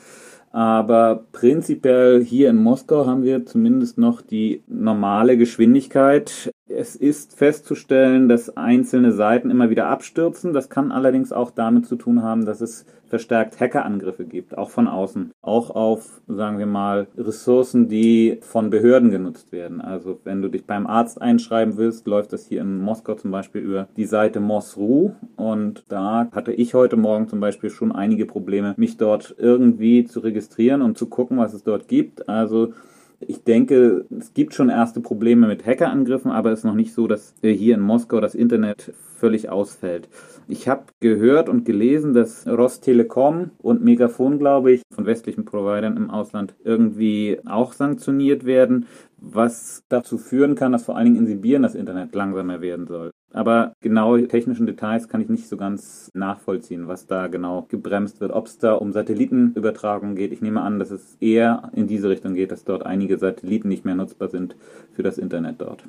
Aber 0.52 1.26
prinzipiell 1.34 2.24
hier 2.24 2.50
in 2.50 2.56
Moskau 2.56 3.06
haben 3.06 3.24
wir 3.24 3.46
zumindest 3.46 3.98
noch 3.98 4.22
die 4.22 4.64
normale 4.68 5.38
Geschwindigkeit. 5.38 6.52
Es 6.70 6.96
ist 6.98 7.38
festzustellen, 7.38 8.28
dass 8.28 8.58
einzelne 8.58 9.14
Seiten 9.14 9.50
immer 9.50 9.70
wieder 9.70 9.88
abstürzen. 9.88 10.54
Das 10.54 10.70
kann 10.70 10.92
allerdings 10.92 11.32
auch 11.32 11.52
damit 11.52 11.86
zu 11.86 11.96
tun 11.96 12.24
haben, 12.24 12.46
dass 12.46 12.60
es 12.60 12.86
verstärkt 13.08 13.60
Hackerangriffe 13.60 14.26
gibt, 14.26 14.58
auch 14.58 14.70
von 14.70 14.88
außen, 14.88 15.32
auch 15.42 15.70
auf, 15.70 16.22
sagen 16.28 16.60
wir 16.60 16.66
mal, 16.66 17.08
Ressourcen, 17.18 17.88
die 17.88 18.40
von 18.42 18.70
Behörden 18.70 19.12
genutzt 19.12 19.54
werden. 19.54 19.80
Also 19.80 20.20
wenn 20.26 20.42
du 20.42 20.50
dich 20.50 20.66
beim 20.66 20.88
Arzt 20.88 21.22
einschreiben 21.22 21.78
willst, 21.78 22.06
läuft 22.06 22.34
das 22.34 22.48
hier 22.48 22.62
in 22.62 22.82
Moskau 22.82 23.16
zum 23.16 23.32
Beispiel 23.32 23.62
über 23.62 23.88
die 23.96 24.06
Seite 24.06 24.42
Mosru 24.42 25.12
und 25.38 25.86
da 25.88 26.28
hatte 26.34 26.52
ich 26.52 26.74
heute 26.74 26.98
Morgen 26.98 27.30
zum 27.30 27.40
Beispiel 27.40 27.70
schon 27.70 27.94
einige 27.94 28.26
Probleme, 28.26 28.74
mich 28.78 28.98
dort 28.98 29.36
irgendwie 29.38 30.04
zu 30.04 30.20
registrieren 30.20 30.82
und 30.82 30.98
zu 30.98 31.08
gucken, 31.08 31.38
was 31.38 31.54
es 31.54 31.64
dort 31.64 31.88
gibt. 31.88 32.28
Also 32.28 32.74
Ich 33.20 33.44
denke, 33.44 34.06
es 34.16 34.34
gibt 34.36 34.54
schon 34.54 34.70
erste 34.70 35.02
Probleme 35.02 35.48
mit 35.48 35.66
Hackerangriffen, 35.66 36.30
aber 36.30 36.52
es 36.52 36.60
ist 36.60 36.66
noch 36.66 36.76
nicht 36.76 36.94
so, 36.94 37.08
dass 37.08 37.34
hier 37.42 37.74
in 37.74 37.82
Moskau 37.82 38.22
das 38.22 38.36
Internet 38.36 38.94
völlig 39.16 39.50
ausfällt. 39.50 40.08
Ich 40.48 40.68
habe 40.68 40.84
gehört 41.00 41.50
und 41.50 41.66
gelesen, 41.66 42.14
dass 42.14 42.48
Rostelekom 42.48 43.52
und 43.58 43.84
Megafon, 43.84 44.38
glaube 44.38 44.72
ich, 44.72 44.84
von 44.94 45.08
westlichen 45.08 45.46
Providern 45.46 45.98
im 45.98 46.12
Ausland 46.12 46.54
irgendwie 46.64 47.40
auch 47.46 47.74
sanktioniert 47.74 48.46
werden, 48.46 48.86
was 49.18 49.84
dazu 49.90 50.20
führen 50.20 50.54
kann, 50.54 50.72
dass 50.72 50.86
vor 50.86 50.96
allen 50.96 51.06
Dingen 51.06 51.18
in 51.18 51.28
Sibirien 51.28 51.64
das 51.64 51.74
Internet 51.74 52.14
langsamer 52.14 52.62
werden 52.62 52.86
soll. 52.86 53.12
Aber 53.34 53.74
genaue 53.82 54.28
technischen 54.28 54.66
Details 54.66 55.10
kann 55.10 55.22
ich 55.22 55.30
nicht 55.30 55.48
so 55.48 55.58
ganz 55.58 56.10
nachvollziehen, 56.14 56.88
was 56.88 57.08
da 57.08 57.28
genau 57.28 57.64
gebremst 57.70 58.22
wird. 58.22 58.32
Ob 58.32 58.48
es 58.48 58.58
da 58.58 58.74
um 58.74 58.94
Satellitenübertragung 58.94 60.16
geht, 60.16 60.32
ich 60.32 60.42
nehme 60.42 60.62
an, 60.62 60.80
dass 60.80 60.92
es 60.92 61.18
eher 61.20 61.70
in 61.74 61.88
diese 61.88 62.10
Richtung 62.10 62.36
geht, 62.36 62.52
dass 62.52 62.64
dort 62.64 62.86
einige 62.86 63.18
Satelliten 63.18 63.68
nicht 63.68 63.86
mehr 63.86 63.96
nutzbar 63.96 64.30
sind 64.30 64.56
für 64.94 65.04
das 65.04 65.18
Internet 65.18 65.60
dort. 65.60 65.84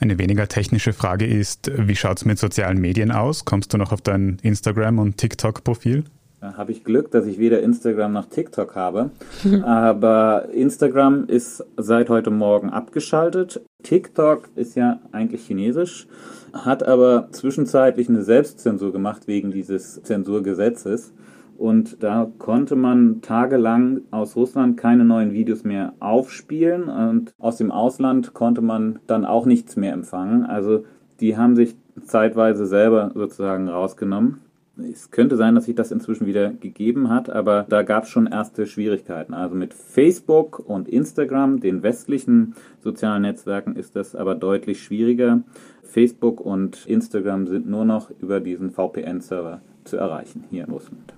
Eine 0.00 0.18
weniger 0.18 0.48
technische 0.48 0.92
Frage 0.92 1.26
ist, 1.26 1.70
wie 1.76 1.94
schaut 1.94 2.16
es 2.16 2.24
mit 2.24 2.38
sozialen 2.38 2.80
Medien 2.80 3.12
aus? 3.12 3.44
Kommst 3.44 3.72
du 3.72 3.78
noch 3.78 3.92
auf 3.92 4.00
dein 4.00 4.38
Instagram- 4.42 4.98
und 4.98 5.18
TikTok-Profil? 5.18 6.04
Da 6.42 6.56
habe 6.56 6.72
ich 6.72 6.82
Glück, 6.82 7.12
dass 7.12 7.26
ich 7.26 7.38
weder 7.38 7.62
Instagram 7.62 8.14
noch 8.14 8.26
TikTok 8.26 8.74
habe. 8.74 9.10
Aber 9.62 10.48
Instagram 10.52 11.26
ist 11.28 11.64
seit 11.76 12.10
heute 12.10 12.32
Morgen 12.32 12.68
abgeschaltet. 12.68 13.64
TikTok 13.84 14.48
ist 14.56 14.74
ja 14.74 14.98
eigentlich 15.12 15.46
chinesisch, 15.46 16.08
hat 16.52 16.82
aber 16.82 17.28
zwischenzeitlich 17.30 18.08
eine 18.08 18.22
Selbstzensur 18.22 18.92
gemacht 18.92 19.28
wegen 19.28 19.52
dieses 19.52 20.02
Zensurgesetzes. 20.02 21.12
Und 21.58 22.02
da 22.02 22.28
konnte 22.38 22.74
man 22.74 23.20
tagelang 23.22 24.00
aus 24.10 24.34
Russland 24.34 24.76
keine 24.76 25.04
neuen 25.04 25.32
Videos 25.32 25.62
mehr 25.62 25.92
aufspielen 26.00 26.88
und 26.88 27.34
aus 27.38 27.56
dem 27.56 27.70
Ausland 27.70 28.34
konnte 28.34 28.62
man 28.62 28.98
dann 29.06 29.24
auch 29.24 29.46
nichts 29.46 29.76
mehr 29.76 29.92
empfangen. 29.92 30.44
Also 30.44 30.84
die 31.20 31.36
haben 31.36 31.54
sich 31.54 31.76
zeitweise 32.04 32.66
selber 32.66 33.12
sozusagen 33.14 33.68
rausgenommen. 33.68 34.40
Es 34.78 35.10
könnte 35.10 35.36
sein, 35.36 35.54
dass 35.54 35.66
sich 35.66 35.74
das 35.74 35.92
inzwischen 35.92 36.26
wieder 36.26 36.50
gegeben 36.50 37.10
hat, 37.10 37.28
aber 37.28 37.66
da 37.68 37.82
gab 37.82 38.04
es 38.04 38.10
schon 38.10 38.26
erste 38.26 38.66
Schwierigkeiten. 38.66 39.34
Also 39.34 39.54
mit 39.54 39.74
Facebook 39.74 40.58
und 40.58 40.88
Instagram, 40.88 41.60
den 41.60 41.82
westlichen 41.82 42.54
sozialen 42.80 43.22
Netzwerken, 43.22 43.76
ist 43.76 43.96
das 43.96 44.16
aber 44.16 44.34
deutlich 44.34 44.82
schwieriger. 44.82 45.42
Facebook 45.82 46.40
und 46.40 46.86
Instagram 46.86 47.46
sind 47.48 47.68
nur 47.68 47.84
noch 47.84 48.10
über 48.18 48.40
diesen 48.40 48.70
VPN-Server 48.70 49.60
zu 49.84 49.98
erreichen 49.98 50.44
hier 50.50 50.64
in 50.64 50.70
Russland. 50.70 51.12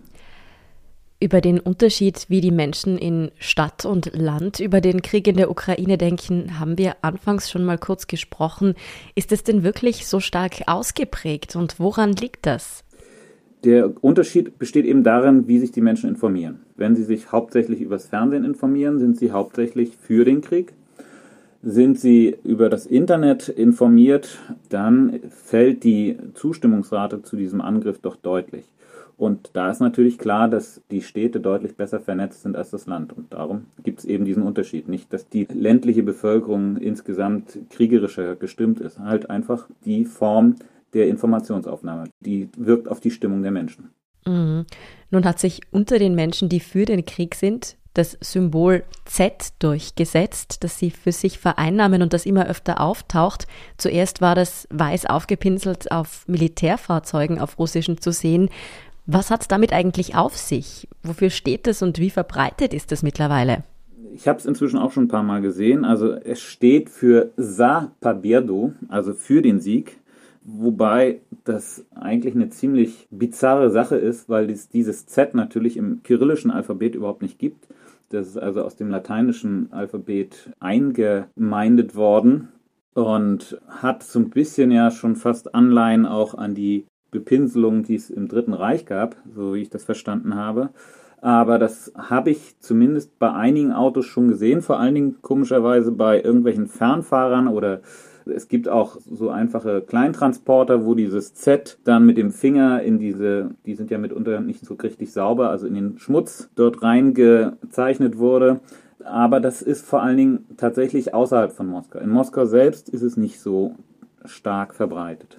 Über 1.20 1.40
den 1.40 1.60
Unterschied, 1.60 2.26
wie 2.28 2.40
die 2.40 2.50
Menschen 2.50 2.98
in 2.98 3.30
Stadt 3.38 3.84
und 3.84 4.14
Land 4.14 4.58
über 4.58 4.80
den 4.80 5.00
Krieg 5.00 5.28
in 5.28 5.36
der 5.36 5.50
Ukraine 5.50 5.96
denken, 5.96 6.58
haben 6.58 6.76
wir 6.76 6.96
anfangs 7.02 7.50
schon 7.50 7.64
mal 7.64 7.78
kurz 7.78 8.08
gesprochen. 8.08 8.74
Ist 9.14 9.30
es 9.30 9.44
denn 9.44 9.62
wirklich 9.62 10.06
so 10.06 10.18
stark 10.18 10.62
ausgeprägt 10.66 11.54
und 11.54 11.78
woran 11.78 12.12
liegt 12.12 12.44
das? 12.46 12.83
Der 13.64 14.04
Unterschied 14.04 14.58
besteht 14.58 14.84
eben 14.84 15.04
darin, 15.04 15.48
wie 15.48 15.58
sich 15.58 15.72
die 15.72 15.80
Menschen 15.80 16.10
informieren. 16.10 16.60
Wenn 16.76 16.94
sie 16.94 17.02
sich 17.02 17.32
hauptsächlich 17.32 17.80
übers 17.80 18.06
Fernsehen 18.06 18.44
informieren, 18.44 18.98
sind 18.98 19.16
sie 19.16 19.32
hauptsächlich 19.32 19.96
für 19.96 20.26
den 20.26 20.42
Krieg. 20.42 20.74
Sind 21.62 21.98
sie 21.98 22.36
über 22.44 22.68
das 22.68 22.84
Internet 22.84 23.48
informiert, 23.48 24.38
dann 24.68 25.18
fällt 25.30 25.82
die 25.82 26.18
Zustimmungsrate 26.34 27.22
zu 27.22 27.36
diesem 27.36 27.62
Angriff 27.62 27.98
doch 28.00 28.16
deutlich. 28.16 28.66
Und 29.16 29.50
da 29.54 29.70
ist 29.70 29.80
natürlich 29.80 30.18
klar, 30.18 30.48
dass 30.48 30.82
die 30.90 31.00
Städte 31.00 31.40
deutlich 31.40 31.76
besser 31.76 32.00
vernetzt 32.00 32.42
sind 32.42 32.56
als 32.56 32.70
das 32.70 32.86
Land. 32.86 33.16
Und 33.16 33.32
darum 33.32 33.66
gibt 33.82 34.00
es 34.00 34.04
eben 34.04 34.26
diesen 34.26 34.42
Unterschied. 34.42 34.88
Nicht, 34.88 35.10
dass 35.12 35.28
die 35.28 35.46
ländliche 35.50 36.02
Bevölkerung 36.02 36.76
insgesamt 36.76 37.58
kriegerischer 37.70 38.34
gestimmt 38.34 38.80
ist. 38.80 38.98
Halt 38.98 39.30
einfach 39.30 39.68
die 39.86 40.04
Form 40.04 40.56
der 40.94 41.08
Informationsaufnahme. 41.08 42.04
Die 42.20 42.48
wirkt 42.56 42.88
auf 42.88 43.00
die 43.00 43.10
Stimmung 43.10 43.42
der 43.42 43.50
Menschen. 43.50 43.90
Mhm. 44.26 44.64
Nun 45.10 45.24
hat 45.24 45.38
sich 45.38 45.60
unter 45.70 45.98
den 45.98 46.14
Menschen, 46.14 46.48
die 46.48 46.60
für 46.60 46.84
den 46.84 47.04
Krieg 47.04 47.34
sind, 47.34 47.76
das 47.94 48.18
Symbol 48.20 48.82
Z 49.04 49.52
durchgesetzt, 49.60 50.64
das 50.64 50.78
sie 50.78 50.90
für 50.90 51.12
sich 51.12 51.38
vereinnahmen 51.38 52.02
und 52.02 52.12
das 52.12 52.26
immer 52.26 52.46
öfter 52.48 52.80
auftaucht. 52.80 53.46
Zuerst 53.78 54.20
war 54.20 54.34
das 54.34 54.66
weiß 54.70 55.06
aufgepinselt 55.06 55.92
auf 55.92 56.26
Militärfahrzeugen 56.26 57.38
auf 57.38 57.58
russischen 57.58 58.00
zu 58.00 58.10
sehen. 58.10 58.48
Was 59.06 59.30
hat 59.30 59.42
es 59.42 59.48
damit 59.48 59.72
eigentlich 59.72 60.16
auf 60.16 60.36
sich? 60.36 60.88
Wofür 61.02 61.30
steht 61.30 61.68
es 61.68 61.82
und 61.82 61.98
wie 61.98 62.10
verbreitet 62.10 62.74
ist 62.74 62.90
es 62.90 63.02
mittlerweile? 63.02 63.62
Ich 64.14 64.28
habe 64.28 64.38
es 64.38 64.46
inzwischen 64.46 64.78
auch 64.78 64.92
schon 64.92 65.04
ein 65.04 65.08
paar 65.08 65.22
Mal 65.22 65.40
gesehen. 65.40 65.84
Also 65.84 66.12
es 66.12 66.40
steht 66.40 66.88
für 66.88 67.32
Sa 67.36 67.92
Pabierdo, 68.00 68.72
also 68.88 69.12
für 69.12 69.42
den 69.42 69.60
Sieg. 69.60 69.98
Wobei 70.46 71.22
das 71.44 71.86
eigentlich 71.94 72.34
eine 72.34 72.50
ziemlich 72.50 73.08
bizarre 73.10 73.70
Sache 73.70 73.96
ist, 73.96 74.28
weil 74.28 74.50
es 74.50 74.68
dieses 74.68 75.06
Z 75.06 75.34
natürlich 75.34 75.78
im 75.78 76.02
kyrillischen 76.02 76.50
Alphabet 76.50 76.94
überhaupt 76.94 77.22
nicht 77.22 77.38
gibt. 77.38 77.66
Das 78.10 78.28
ist 78.28 78.36
also 78.36 78.62
aus 78.62 78.76
dem 78.76 78.90
lateinischen 78.90 79.72
Alphabet 79.72 80.50
eingemeindet 80.60 81.96
worden 81.96 82.48
und 82.92 83.58
hat 83.68 84.02
so 84.02 84.18
ein 84.18 84.28
bisschen 84.28 84.70
ja 84.70 84.90
schon 84.90 85.16
fast 85.16 85.54
Anleihen 85.54 86.04
auch 86.04 86.34
an 86.34 86.54
die 86.54 86.84
Bepinselung, 87.10 87.82
die 87.82 87.94
es 87.94 88.10
im 88.10 88.28
Dritten 88.28 88.52
Reich 88.52 88.84
gab, 88.84 89.16
so 89.34 89.54
wie 89.54 89.62
ich 89.62 89.70
das 89.70 89.84
verstanden 89.84 90.34
habe. 90.34 90.70
Aber 91.22 91.58
das 91.58 91.90
habe 91.96 92.30
ich 92.30 92.60
zumindest 92.60 93.18
bei 93.18 93.32
einigen 93.32 93.72
Autos 93.72 94.04
schon 94.04 94.28
gesehen, 94.28 94.60
vor 94.60 94.78
allen 94.78 94.94
Dingen 94.94 95.22
komischerweise 95.22 95.90
bei 95.90 96.20
irgendwelchen 96.20 96.66
Fernfahrern 96.66 97.48
oder 97.48 97.80
es 98.26 98.48
gibt 98.48 98.68
auch 98.68 98.98
so 99.10 99.30
einfache 99.30 99.82
Kleintransporter, 99.82 100.84
wo 100.84 100.94
dieses 100.94 101.34
Z 101.34 101.78
dann 101.84 102.06
mit 102.06 102.16
dem 102.16 102.30
Finger 102.30 102.82
in 102.82 102.98
diese, 102.98 103.50
die 103.66 103.74
sind 103.74 103.90
ja 103.90 103.98
mitunter 103.98 104.40
nicht 104.40 104.64
so 104.64 104.74
richtig 104.74 105.12
sauber, 105.12 105.50
also 105.50 105.66
in 105.66 105.74
den 105.74 105.98
Schmutz 105.98 106.50
dort 106.54 106.82
reingezeichnet 106.82 108.18
wurde. 108.18 108.60
Aber 109.04 109.40
das 109.40 109.60
ist 109.60 109.84
vor 109.84 110.02
allen 110.02 110.16
Dingen 110.16 110.46
tatsächlich 110.56 111.12
außerhalb 111.12 111.52
von 111.52 111.66
Moskau. 111.66 111.98
In 111.98 112.10
Moskau 112.10 112.46
selbst 112.46 112.88
ist 112.88 113.02
es 113.02 113.16
nicht 113.16 113.40
so 113.40 113.74
stark 114.24 114.74
verbreitet. 114.74 115.38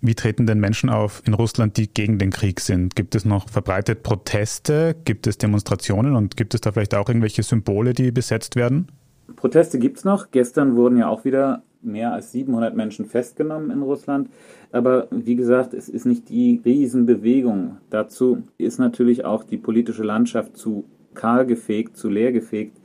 Wie 0.00 0.14
treten 0.14 0.46
denn 0.46 0.60
Menschen 0.60 0.90
auf 0.90 1.22
in 1.26 1.34
Russland, 1.34 1.76
die 1.76 1.92
gegen 1.92 2.18
den 2.18 2.30
Krieg 2.30 2.60
sind? 2.60 2.94
Gibt 2.94 3.16
es 3.16 3.24
noch 3.24 3.48
verbreitet 3.48 4.04
Proteste? 4.04 4.94
Gibt 5.04 5.26
es 5.26 5.38
Demonstrationen 5.38 6.14
und 6.14 6.36
gibt 6.36 6.54
es 6.54 6.60
da 6.60 6.70
vielleicht 6.70 6.94
auch 6.94 7.08
irgendwelche 7.08 7.42
Symbole, 7.42 7.94
die 7.94 8.12
besetzt 8.12 8.54
werden? 8.54 8.88
Proteste 9.36 9.78
gibt 9.78 9.98
es 9.98 10.04
noch. 10.04 10.30
Gestern 10.30 10.76
wurden 10.76 10.96
ja 10.96 11.08
auch 11.08 11.24
wieder 11.24 11.62
mehr 11.80 12.12
als 12.12 12.32
700 12.32 12.74
Menschen 12.74 13.06
festgenommen 13.06 13.70
in 13.70 13.82
Russland. 13.82 14.28
Aber 14.72 15.08
wie 15.10 15.36
gesagt, 15.36 15.74
es 15.74 15.88
ist 15.88 16.06
nicht 16.06 16.28
die 16.28 16.60
Riesenbewegung. 16.64 17.78
Dazu 17.90 18.42
ist 18.58 18.78
natürlich 18.78 19.24
auch 19.24 19.44
die 19.44 19.58
politische 19.58 20.02
Landschaft 20.02 20.56
zu 20.56 20.84
kahl 21.14 21.46
gefegt, 21.46 21.96
zu 21.96 22.08
leer 22.08 22.32
gefegt. 22.32 22.78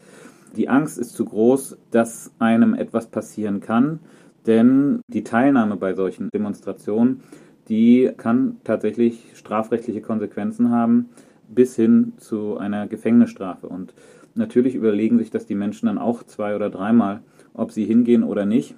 Die 0.56 0.70
Angst 0.70 1.00
ist 1.00 1.14
zu 1.14 1.26
groß, 1.26 1.78
dass 1.92 2.32
einem 2.40 2.74
etwas 2.76 3.08
passieren 3.08 3.60
kann. 3.60 4.00
Denn 4.46 5.02
die 5.08 5.24
Teilnahme 5.24 5.78
bei 5.78 5.94
solchen 5.94 6.30
Demonstrationen, 6.34 7.22
die 7.70 8.12
kann 8.18 8.58
tatsächlich 8.64 9.32
strafrechtliche 9.36 10.02
Konsequenzen 10.02 10.70
haben, 10.70 11.10
bis 11.48 11.76
hin 11.76 12.14
zu 12.18 12.58
einer 12.58 12.88
Gefängnisstrafe. 12.88 13.68
Und 13.68 13.94
natürlich 14.36 14.76
überlegen 14.76 15.18
sich 15.18 15.30
das 15.30 15.46
die 15.46 15.56
Menschen 15.56 15.88
dann 15.88 15.98
auch 15.98 16.24
zwei 16.24 16.56
oder 16.56 16.70
dreimal, 16.70 17.22
ob 17.54 17.72
sie 17.72 17.86
hingehen 17.86 18.24
oder 18.24 18.46
nicht. 18.46 18.76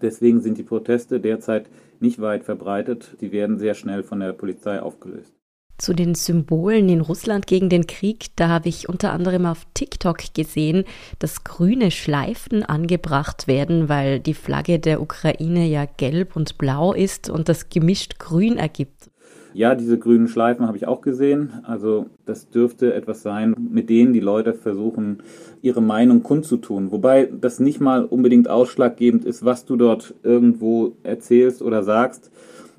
Deswegen 0.00 0.40
sind 0.40 0.58
die 0.58 0.62
Proteste 0.62 1.20
derzeit 1.20 1.68
nicht 2.00 2.20
weit 2.20 2.44
verbreitet. 2.44 3.16
Die 3.20 3.32
werden 3.32 3.58
sehr 3.58 3.74
schnell 3.74 4.02
von 4.02 4.20
der 4.20 4.32
Polizei 4.32 4.80
aufgelöst. 4.80 5.34
Zu 5.78 5.94
den 5.94 6.14
Symbolen 6.14 6.90
in 6.90 7.00
Russland 7.00 7.46
gegen 7.46 7.70
den 7.70 7.86
Krieg, 7.86 8.26
da 8.36 8.48
habe 8.48 8.68
ich 8.68 8.90
unter 8.90 9.12
anderem 9.12 9.46
auf 9.46 9.66
TikTok 9.72 10.34
gesehen, 10.34 10.84
dass 11.18 11.42
grüne 11.42 11.90
Schleifen 11.90 12.62
angebracht 12.62 13.46
werden, 13.48 13.88
weil 13.88 14.20
die 14.20 14.34
Flagge 14.34 14.78
der 14.78 15.00
Ukraine 15.00 15.66
ja 15.66 15.86
gelb 15.86 16.36
und 16.36 16.58
blau 16.58 16.92
ist 16.92 17.30
und 17.30 17.48
das 17.48 17.70
gemischt 17.70 18.18
grün 18.18 18.58
ergibt. 18.58 19.10
Ja, 19.52 19.74
diese 19.74 19.98
grünen 19.98 20.28
Schleifen 20.28 20.66
habe 20.66 20.76
ich 20.76 20.86
auch 20.86 21.00
gesehen. 21.00 21.50
Also 21.64 22.06
das 22.24 22.50
dürfte 22.50 22.94
etwas 22.94 23.22
sein, 23.22 23.54
mit 23.58 23.90
denen 23.90 24.12
die 24.12 24.20
Leute 24.20 24.54
versuchen, 24.54 25.18
ihre 25.62 25.82
Meinung 25.82 26.22
kundzutun. 26.22 26.92
Wobei 26.92 27.26
das 27.26 27.60
nicht 27.60 27.80
mal 27.80 28.04
unbedingt 28.04 28.48
ausschlaggebend 28.48 29.24
ist, 29.24 29.44
was 29.44 29.64
du 29.64 29.76
dort 29.76 30.14
irgendwo 30.22 30.92
erzählst 31.02 31.62
oder 31.62 31.82
sagst, 31.82 32.30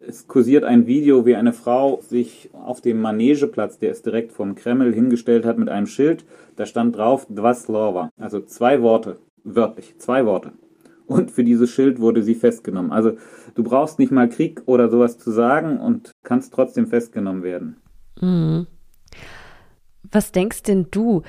es 0.08 0.28
kursiert 0.28 0.63
ein 0.63 0.88
Video, 0.88 1.25
wie 1.25 1.36
eine 1.36 1.54
Frau 1.54 2.01
sich 2.01 2.50
auf 2.54 2.82
dem 2.82 3.01
Manegeplatz, 3.01 3.78
der 3.78 3.92
ist 3.92 4.06
direkt 4.06 4.32
vom 4.32 4.56
Kreml, 4.56 4.94
hingestellt 4.94 5.46
hat 5.46 5.60
mit 5.60 5.70
einem 5.70 5.86
Schild. 5.86 6.25
Da 6.56 6.66
stand 6.66 6.98
drauf 6.98 7.28
Dva 7.30 7.54
Slova, 7.54 8.10
also 8.18 8.42
zwei 8.42 8.82
Worte, 8.82 9.18
wörtlich, 9.44 9.96
zwei 10.00 10.25
Worte. 10.25 10.54
Und 11.12 11.32
für 11.32 11.44
dieses 11.44 11.70
Schild 11.70 12.00
wurde 12.00 12.24
sie 12.24 12.36
festgenommen. 12.36 12.91
Also 12.91 13.13
du 13.56 13.63
brauchst 13.63 14.00
nicht 14.00 14.12
mal 14.12 14.30
Krieg 14.30 14.62
oder 14.65 14.89
sowas 14.89 15.18
zu 15.18 15.32
sagen 15.32 15.80
und 15.80 16.12
kannst 16.24 16.53
trotzdem 16.53 16.88
festgenommen 16.88 17.44
werden. 17.44 17.77
Mhm. 18.22 18.68
Was 20.12 20.32
denkst 20.32 20.63
denn 20.63 20.88
du? 20.91 21.22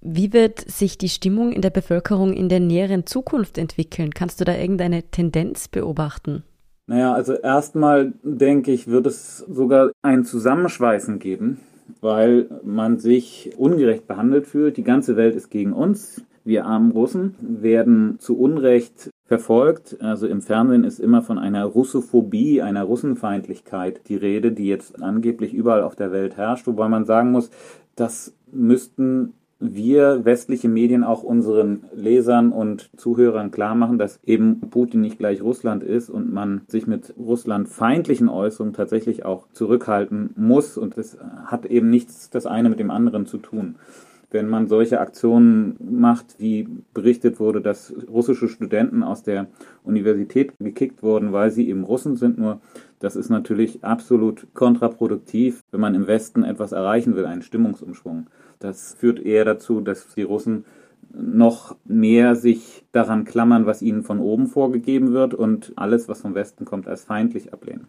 Wie 0.00 0.32
wird 0.32 0.60
sich 0.60 0.96
die 0.96 1.10
Stimmung 1.10 1.52
in 1.52 1.60
der 1.60 1.70
Bevölkerung 1.70 2.32
in 2.32 2.48
der 2.48 2.60
näheren 2.60 3.06
Zukunft 3.06 3.58
entwickeln? 3.58 4.12
Kannst 4.14 4.40
du 4.40 4.44
da 4.44 4.56
irgendeine 4.56 5.02
Tendenz 5.02 5.68
beobachten? 5.68 6.42
Naja, 6.86 7.12
also 7.12 7.34
erstmal 7.34 8.14
denke 8.22 8.72
ich, 8.72 8.88
wird 8.88 9.06
es 9.06 9.38
sogar 9.38 9.92
ein 10.02 10.24
Zusammenschweißen 10.24 11.18
geben, 11.18 11.60
weil 12.00 12.48
man 12.64 12.98
sich 12.98 13.52
ungerecht 13.58 14.08
behandelt 14.08 14.46
fühlt. 14.46 14.76
Die 14.76 14.84
ganze 14.84 15.16
Welt 15.16 15.34
ist 15.34 15.50
gegen 15.50 15.72
uns. 15.72 16.24
Wir 16.44 16.64
armen 16.64 16.92
Russen 16.92 17.36
werden 17.40 18.18
zu 18.18 18.38
Unrecht 18.38 19.09
verfolgt. 19.30 19.96
Also 20.00 20.26
im 20.26 20.42
Fernsehen 20.42 20.82
ist 20.82 20.98
immer 20.98 21.22
von 21.22 21.38
einer 21.38 21.64
Russophobie, 21.64 22.62
einer 22.62 22.82
Russenfeindlichkeit 22.82 24.00
die 24.08 24.16
Rede, 24.16 24.50
die 24.50 24.66
jetzt 24.66 25.00
angeblich 25.00 25.54
überall 25.54 25.84
auf 25.84 25.94
der 25.94 26.10
Welt 26.10 26.36
herrscht, 26.36 26.66
wobei 26.66 26.88
man 26.88 27.04
sagen 27.04 27.30
muss, 27.30 27.48
das 27.94 28.34
müssten 28.50 29.34
wir 29.60 30.24
westliche 30.24 30.68
Medien 30.68 31.04
auch 31.04 31.22
unseren 31.22 31.84
Lesern 31.94 32.50
und 32.50 32.90
Zuhörern 32.96 33.52
klar 33.52 33.76
machen, 33.76 33.98
dass 33.98 34.18
eben 34.24 34.62
Putin 34.68 35.00
nicht 35.00 35.18
gleich 35.18 35.42
Russland 35.42 35.84
ist 35.84 36.10
und 36.10 36.32
man 36.32 36.62
sich 36.66 36.88
mit 36.88 37.14
Russland 37.16 37.68
feindlichen 37.68 38.28
Äußerungen 38.28 38.74
tatsächlich 38.74 39.24
auch 39.24 39.46
zurückhalten 39.52 40.30
muss. 40.34 40.76
Und 40.76 40.96
das 40.96 41.18
hat 41.44 41.66
eben 41.66 41.88
nichts 41.88 42.30
das 42.30 42.46
eine 42.46 42.68
mit 42.68 42.80
dem 42.80 42.90
anderen 42.90 43.26
zu 43.26 43.38
tun 43.38 43.76
wenn 44.30 44.48
man 44.48 44.68
solche 44.68 45.00
Aktionen 45.00 45.76
macht, 45.80 46.36
wie 46.38 46.68
berichtet 46.94 47.40
wurde, 47.40 47.60
dass 47.60 47.92
russische 48.08 48.48
Studenten 48.48 49.02
aus 49.02 49.22
der 49.22 49.48
Universität 49.82 50.52
gekickt 50.58 51.02
wurden, 51.02 51.32
weil 51.32 51.50
sie 51.50 51.68
eben 51.68 51.84
Russen 51.84 52.16
sind. 52.16 52.38
Nur 52.38 52.60
das 53.00 53.16
ist 53.16 53.28
natürlich 53.28 53.82
absolut 53.82 54.46
kontraproduktiv, 54.54 55.62
wenn 55.70 55.80
man 55.80 55.94
im 55.94 56.06
Westen 56.06 56.44
etwas 56.44 56.72
erreichen 56.72 57.16
will, 57.16 57.26
einen 57.26 57.42
Stimmungsumschwung. 57.42 58.28
Das 58.60 58.94
führt 58.94 59.18
eher 59.20 59.44
dazu, 59.44 59.80
dass 59.80 60.14
die 60.14 60.22
Russen 60.22 60.64
noch 61.12 61.76
mehr 61.84 62.36
sich 62.36 62.84
daran 62.92 63.24
klammern, 63.24 63.66
was 63.66 63.82
ihnen 63.82 64.02
von 64.02 64.20
oben 64.20 64.46
vorgegeben 64.46 65.12
wird 65.12 65.34
und 65.34 65.72
alles, 65.76 66.08
was 66.08 66.20
vom 66.20 66.34
Westen 66.34 66.64
kommt, 66.64 66.86
als 66.86 67.04
feindlich 67.04 67.52
ablehnen. 67.52 67.88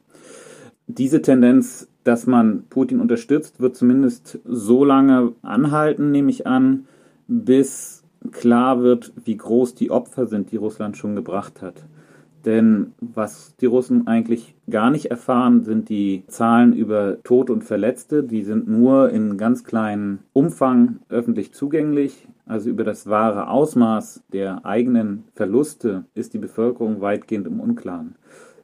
Diese 0.88 1.21
Tendenz, 1.21 1.88
dass 2.03 2.27
man 2.27 2.63
Putin 2.70 3.00
unterstützt, 3.00 3.60
wird 3.60 3.75
zumindest 3.75 4.39
so 4.46 4.84
lange 4.84 5.34
anhalten, 5.41 6.12
nehme 6.12 6.31
ich 6.31 6.48
an, 6.48 6.86
bis 7.27 8.03
klar 8.31 8.81
wird, 8.81 9.13
wie 9.24 9.38
groß 9.38 9.75
die 9.75 9.91
Opfer 9.91 10.27
sind, 10.27 10.51
die 10.51 10.58
Russland 10.58 10.98
schon 10.98 11.15
gebracht 11.15 11.62
hat. 11.62 11.86
Denn 12.46 12.93
was 13.00 13.55
die 13.58 13.67
Russen 13.67 14.08
eigentlich 14.08 14.55
gar 14.70 14.89
nicht 14.89 15.08
erfahren, 15.08 15.63
sind 15.63 15.89
die 15.89 16.24
Zahlen 16.27 16.74
über 16.74 17.22
Tod 17.24 17.50
und 17.50 17.63
Verletzte. 17.63 18.24
Die 18.24 18.43
sind 18.43 18.67
nur 18.67 19.12
in 19.12 19.38
ganz 19.38 19.63
kleinem 19.63 20.20
Umfang 20.34 21.00
öffentlich 21.10 21.53
zugänglich. 21.53 22.27
Also 22.48 22.70
über 22.70 22.84
das 22.84 23.08
wahre 23.08 23.48
Ausmaß 23.48 24.24
der 24.34 24.65
eigenen 24.65 25.25
Verluste 25.36 26.05
ist 26.15 26.34
die 26.34 26.39
Bevölkerung 26.39 27.00
weitgehend 27.01 27.46
im 27.46 27.60
Unklaren. 27.60 28.15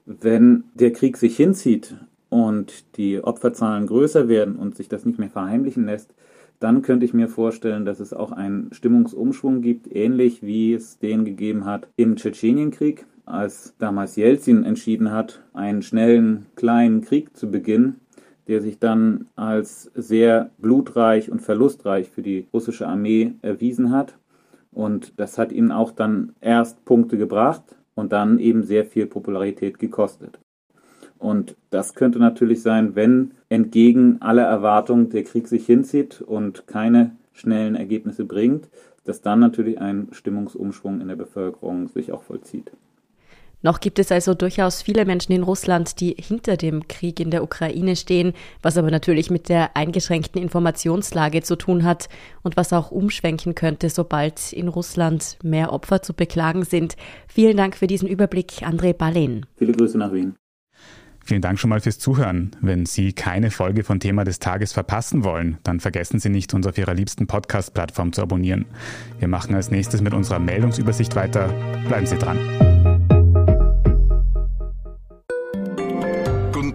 Wenn 0.06 0.64
der 0.74 0.92
Krieg 0.92 1.18
sich 1.18 1.38
hinzieht 1.38 1.96
und 2.30 2.98
die 2.98 3.24
Opferzahlen 3.24 3.88
größer 3.88 4.28
werden 4.28 4.56
und 4.56 4.76
sich 4.76 4.90
das 4.90 5.06
nicht 5.06 5.20
mehr 5.20 5.30
verheimlichen 5.30 5.86
lässt, 5.86 6.14
dann 6.60 6.82
könnte 6.82 7.06
ich 7.06 7.14
mir 7.14 7.28
vorstellen, 7.28 7.86
dass 7.86 8.00
es 8.00 8.14
auch 8.14 8.32
einen 8.32 8.74
Stimmungsumschwung 8.74 9.62
gibt, 9.62 9.94
ähnlich 9.96 10.42
wie 10.42 10.74
es 10.74 10.98
den 11.00 11.24
gegeben 11.24 11.66
hat 11.66 11.88
im 11.96 12.16
Tschetschenienkrieg, 12.16 13.06
als 13.26 13.76
damals 13.78 14.16
Jelzin 14.16 14.64
entschieden 14.64 15.12
hat, 15.12 15.44
einen 15.54 15.82
schnellen 15.82 16.48
kleinen 16.56 17.02
Krieg 17.02 17.36
zu 17.36 17.52
beginnen, 17.52 18.00
der 18.48 18.62
sich 18.62 18.80
dann 18.80 19.28
als 19.36 19.92
sehr 19.94 20.50
blutreich 20.58 21.30
und 21.30 21.42
verlustreich 21.42 22.10
für 22.10 22.22
die 22.22 22.48
russische 22.54 22.88
Armee 22.88 23.34
erwiesen 23.42 23.92
hat. 23.92 24.18
Und 24.72 25.14
das 25.18 25.38
hat 25.38 25.52
ihnen 25.52 25.72
auch 25.72 25.92
dann 25.92 26.34
erst 26.40 26.86
Punkte 26.86 27.18
gebracht 27.18 27.64
und 27.94 28.14
dann 28.14 28.40
eben 28.40 28.64
sehr 28.64 28.86
viel 28.86 29.06
Popularität 29.06 29.80
gekostet. 29.80 30.40
Und 31.20 31.56
das 31.70 31.96
könnte 31.96 32.20
natürlich 32.20 32.62
sein, 32.62 32.96
wenn 32.96 33.32
entgegen 33.50 34.22
aller 34.22 34.44
Erwartungen 34.44 35.10
der 35.10 35.24
Krieg 35.24 35.48
sich 35.48 35.66
hinzieht 35.66 36.22
und 36.22 36.68
keine 36.68 37.16
schnellen 37.34 37.76
Ergebnisse 37.76 38.26
bringt, 38.26 38.68
dass 39.06 39.22
dann 39.22 39.40
natürlich 39.40 39.80
ein 39.80 40.10
Stimmungsumschwung 40.12 41.02
in 41.02 41.08
der 41.08 41.16
Bevölkerung 41.16 41.88
sich 41.88 42.12
auch 42.12 42.24
vollzieht. 42.24 42.72
Noch 43.64 43.80
gibt 43.80 43.98
es 43.98 44.12
also 44.12 44.36
durchaus 44.36 44.84
viele 44.84 45.04
Menschen 45.04 45.32
in 45.32 45.42
Russland, 45.42 46.00
die 46.00 46.16
hinter 46.20 46.58
dem 46.58 46.88
Krieg 46.88 47.20
in 47.20 47.32
der 47.32 47.44
Ukraine 47.44 47.96
stehen, 47.96 48.34
was 48.62 48.78
aber 48.78 48.92
natürlich 48.92 49.32
mit 49.32 49.50
der 49.50 49.76
eingeschränkten 49.76 50.42
Informationslage 50.42 51.42
zu 51.42 51.56
tun 51.56 51.84
hat 51.84 52.08
und 52.44 52.56
was 52.56 52.72
auch 52.72 52.92
umschwenken 52.92 53.56
könnte, 53.56 53.90
sobald 53.90 54.54
in 54.54 54.68
Russland 54.68 55.40
mehr 55.44 55.74
Opfer 55.74 56.04
zu 56.04 56.14
beklagen 56.14 56.66
sind. 56.66 56.98
Vielen 57.28 57.58
Dank 57.58 57.76
für 57.76 57.88
diesen 57.88 58.08
Überblick, 58.08 58.62
André 58.62 58.94
Balin. 58.94 59.48
Viele 59.56 59.74
Grüße 59.74 59.98
nach 59.98 60.14
Wien. 60.14 60.36
Vielen 61.28 61.42
Dank 61.42 61.60
schon 61.60 61.70
mal 61.70 61.82
fürs 61.82 62.00
Zuhören. 62.00 62.52
Wenn 62.62 62.86
Sie 62.86 63.12
keine 63.12 63.52
Folge 63.52 63.84
von 63.84 64.00
Thema 64.00 64.24
des 64.24 64.40
Tages 64.40 64.72
verpassen 64.72 65.26
wollen, 65.26 65.58
dann 65.64 65.82
vergessen 65.82 66.22
Sie 66.22 66.30
nicht, 66.30 66.54
uns 66.54 66.66
auf 66.66 66.78
Ihrer 66.78 66.94
liebsten 66.94 67.28
Podcast-Plattform 67.28 68.14
zu 68.14 68.22
abonnieren. 68.22 68.64
Wir 69.20 69.28
machen 69.28 69.54
als 69.54 69.70
nächstes 69.70 70.00
mit 70.00 70.14
unserer 70.14 70.40
Meldungsübersicht 70.40 71.18
weiter. 71.18 71.50
Bleiben 71.90 72.06
Sie 72.06 72.18
dran. 72.18 72.67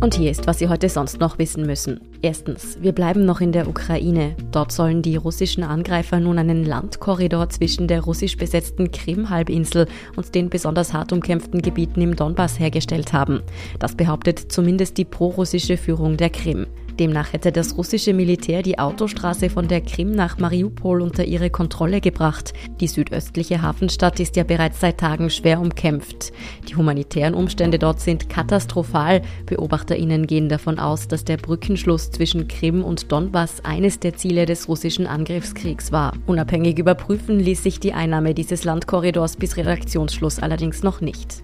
Und 0.00 0.14
hier 0.14 0.30
ist, 0.30 0.46
was 0.46 0.58
Sie 0.58 0.68
heute 0.68 0.90
sonst 0.90 1.20
noch 1.20 1.38
wissen 1.38 1.64
müssen. 1.64 2.00
Erstens, 2.20 2.78
wir 2.82 2.92
bleiben 2.92 3.24
noch 3.24 3.40
in 3.40 3.52
der 3.52 3.66
Ukraine. 3.66 4.36
Dort 4.52 4.70
sollen 4.70 5.00
die 5.00 5.16
russischen 5.16 5.64
Angreifer 5.64 6.20
nun 6.20 6.38
einen 6.38 6.64
Landkorridor 6.64 7.48
zwischen 7.48 7.88
der 7.88 8.02
russisch 8.02 8.36
besetzten 8.36 8.90
Krim-Halbinsel 8.90 9.86
und 10.14 10.34
den 10.34 10.50
besonders 10.50 10.92
hart 10.92 11.12
umkämpften 11.12 11.62
Gebieten 11.62 12.02
im 12.02 12.14
Donbass 12.14 12.58
hergestellt 12.58 13.14
haben. 13.14 13.42
Das 13.78 13.94
behauptet 13.94 14.52
zumindest 14.52 14.98
die 14.98 15.06
prorussische 15.06 15.78
Führung 15.78 16.18
der 16.18 16.30
Krim. 16.30 16.66
Demnach 16.98 17.32
hätte 17.32 17.52
das 17.52 17.76
russische 17.76 18.14
Militär 18.14 18.62
die 18.62 18.78
Autostraße 18.78 19.50
von 19.50 19.68
der 19.68 19.82
Krim 19.82 20.12
nach 20.12 20.38
Mariupol 20.38 21.02
unter 21.02 21.24
ihre 21.24 21.50
Kontrolle 21.50 22.00
gebracht. 22.00 22.54
Die 22.80 22.88
südöstliche 22.88 23.60
Hafenstadt 23.60 24.18
ist 24.18 24.36
ja 24.36 24.44
bereits 24.44 24.80
seit 24.80 24.98
Tagen 24.98 25.28
schwer 25.28 25.60
umkämpft. 25.60 26.32
Die 26.68 26.76
humanitären 26.76 27.34
Umstände 27.34 27.78
dort 27.78 28.00
sind 28.00 28.30
katastrophal. 28.30 29.22
BeobachterInnen 29.46 30.26
gehen 30.26 30.48
davon 30.48 30.78
aus, 30.78 31.06
dass 31.08 31.24
der 31.24 31.36
Brückenschluss 31.36 32.10
zwischen 32.10 32.48
Krim 32.48 32.82
und 32.82 33.12
Donbass 33.12 33.64
eines 33.64 34.00
der 34.00 34.16
Ziele 34.16 34.46
des 34.46 34.68
russischen 34.68 35.06
Angriffskriegs 35.06 35.92
war. 35.92 36.12
Unabhängig 36.26 36.78
überprüfen 36.78 37.38
ließ 37.38 37.62
sich 37.62 37.78
die 37.78 37.92
Einnahme 37.92 38.32
dieses 38.32 38.64
Landkorridors 38.64 39.36
bis 39.36 39.56
Redaktionsschluss 39.56 40.38
allerdings 40.38 40.82
noch 40.82 41.00
nicht. 41.00 41.42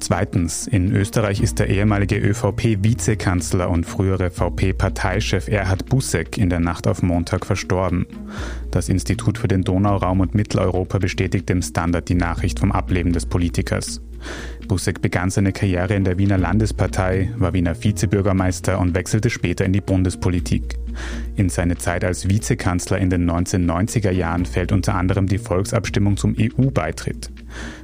Zweitens, 0.00 0.66
in 0.66 0.96
Österreich 0.96 1.40
ist 1.42 1.58
der 1.58 1.68
ehemalige 1.68 2.16
ÖVP-Vizekanzler 2.16 3.68
und 3.68 3.84
frühere 3.84 4.30
VP-Parteichef 4.30 5.46
Erhard 5.46 5.86
Busseck 5.86 6.38
in 6.38 6.48
der 6.48 6.58
Nacht 6.58 6.86
auf 6.86 7.02
Montag 7.02 7.44
verstorben. 7.44 8.06
Das 8.70 8.88
Institut 8.88 9.36
für 9.36 9.46
den 9.46 9.62
Donauraum 9.62 10.20
und 10.20 10.34
Mitteleuropa 10.34 10.98
bestätigt 10.98 11.50
dem 11.50 11.60
Standard 11.60 12.08
die 12.08 12.14
Nachricht 12.14 12.58
vom 12.58 12.72
Ableben 12.72 13.12
des 13.12 13.26
Politikers. 13.26 14.00
Busseck 14.68 15.02
begann 15.02 15.30
seine 15.30 15.52
Karriere 15.52 15.94
in 15.94 16.04
der 16.04 16.18
Wiener 16.18 16.38
Landespartei, 16.38 17.32
war 17.36 17.52
Wiener 17.52 17.82
Vizebürgermeister 17.82 18.78
und 18.78 18.94
wechselte 18.94 19.30
später 19.30 19.64
in 19.64 19.72
die 19.72 19.80
Bundespolitik. 19.80 20.78
In 21.36 21.48
seine 21.48 21.76
Zeit 21.76 22.04
als 22.04 22.28
Vizekanzler 22.28 22.98
in 22.98 23.10
den 23.10 23.30
1990er 23.30 24.10
Jahren 24.10 24.46
fällt 24.46 24.72
unter 24.72 24.94
anderem 24.94 25.26
die 25.26 25.38
Volksabstimmung 25.38 26.16
zum 26.16 26.36
EU-Beitritt. 26.38 27.30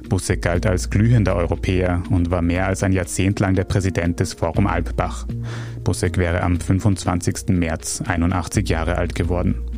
Busseck 0.07 0.41
galt 0.41 0.65
als 0.65 0.89
glühender 0.89 1.35
Europäer 1.35 2.03
und 2.09 2.31
war 2.31 2.41
mehr 2.41 2.67
als 2.67 2.83
ein 2.83 2.93
Jahrzehnt 2.93 3.39
lang 3.39 3.55
der 3.55 3.65
Präsident 3.65 4.19
des 4.19 4.33
Forum 4.33 4.67
Alpbach. 4.67 5.27
Busseck 5.83 6.17
wäre 6.17 6.41
am 6.41 6.59
25. 6.59 7.49
März 7.49 8.01
81 8.05 8.69
Jahre 8.69 8.97
alt 8.97 9.15
geworden. 9.15 9.76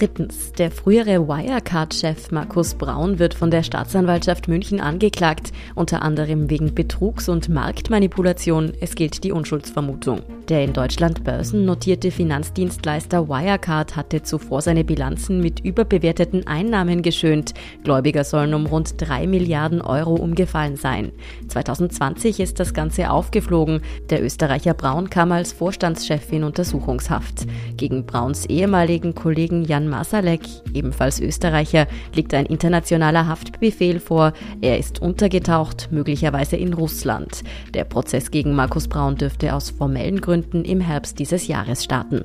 Drittens. 0.00 0.52
Der 0.52 0.70
frühere 0.70 1.28
Wirecard-Chef 1.28 2.30
Markus 2.30 2.74
Braun 2.74 3.18
wird 3.18 3.34
von 3.34 3.50
der 3.50 3.62
Staatsanwaltschaft 3.62 4.48
München 4.48 4.80
angeklagt, 4.80 5.52
unter 5.74 6.00
anderem 6.00 6.48
wegen 6.48 6.74
Betrugs 6.74 7.28
und 7.28 7.50
Marktmanipulation. 7.50 8.72
Es 8.80 8.94
gilt 8.94 9.22
die 9.24 9.32
Unschuldsvermutung. 9.32 10.22
Der 10.48 10.64
in 10.64 10.72
Deutschland 10.72 11.22
börsennotierte 11.22 12.10
Finanzdienstleister 12.10 13.28
Wirecard 13.28 13.94
hatte 13.94 14.22
zuvor 14.22 14.62
seine 14.62 14.84
Bilanzen 14.84 15.42
mit 15.42 15.60
überbewerteten 15.60 16.46
Einnahmen 16.46 17.02
geschönt. 17.02 17.52
Gläubiger 17.84 18.24
sollen 18.24 18.54
um 18.54 18.64
rund 18.64 18.94
3 18.96 19.26
Milliarden 19.26 19.82
Euro 19.82 20.14
umgefallen 20.14 20.76
sein. 20.76 21.12
2020 21.48 22.40
ist 22.40 22.58
das 22.58 22.72
Ganze 22.72 23.10
aufgeflogen. 23.10 23.82
Der 24.08 24.24
Österreicher 24.24 24.72
Braun 24.72 25.10
kam 25.10 25.30
als 25.30 25.52
Vorstandschef 25.52 26.32
in 26.32 26.42
Untersuchungshaft. 26.42 27.46
Gegen 27.76 28.06
Brauns 28.06 28.46
ehemaligen 28.46 29.14
Kollegen 29.14 29.62
Jan 29.66 29.89
Masalek, 29.90 30.40
ebenfalls 30.72 31.20
Österreicher, 31.20 31.86
liegt 32.14 32.32
ein 32.32 32.46
internationaler 32.46 33.26
Haftbefehl 33.26 34.00
vor. 34.00 34.32
Er 34.60 34.78
ist 34.78 35.02
untergetaucht, 35.02 35.88
möglicherweise 35.90 36.56
in 36.56 36.72
Russland. 36.72 37.42
Der 37.74 37.84
Prozess 37.84 38.30
gegen 38.30 38.54
Markus 38.54 38.88
Braun 38.88 39.16
dürfte 39.16 39.54
aus 39.54 39.70
formellen 39.70 40.20
Gründen 40.20 40.64
im 40.64 40.80
Herbst 40.80 41.18
dieses 41.18 41.48
Jahres 41.48 41.84
starten. 41.84 42.24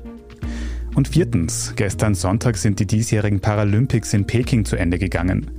Und 0.96 1.08
viertens, 1.08 1.74
gestern 1.76 2.14
Sonntag 2.14 2.56
sind 2.56 2.80
die 2.80 2.86
diesjährigen 2.86 3.40
Paralympics 3.40 4.14
in 4.14 4.26
Peking 4.26 4.64
zu 4.64 4.76
Ende 4.76 4.98
gegangen. 4.98 5.50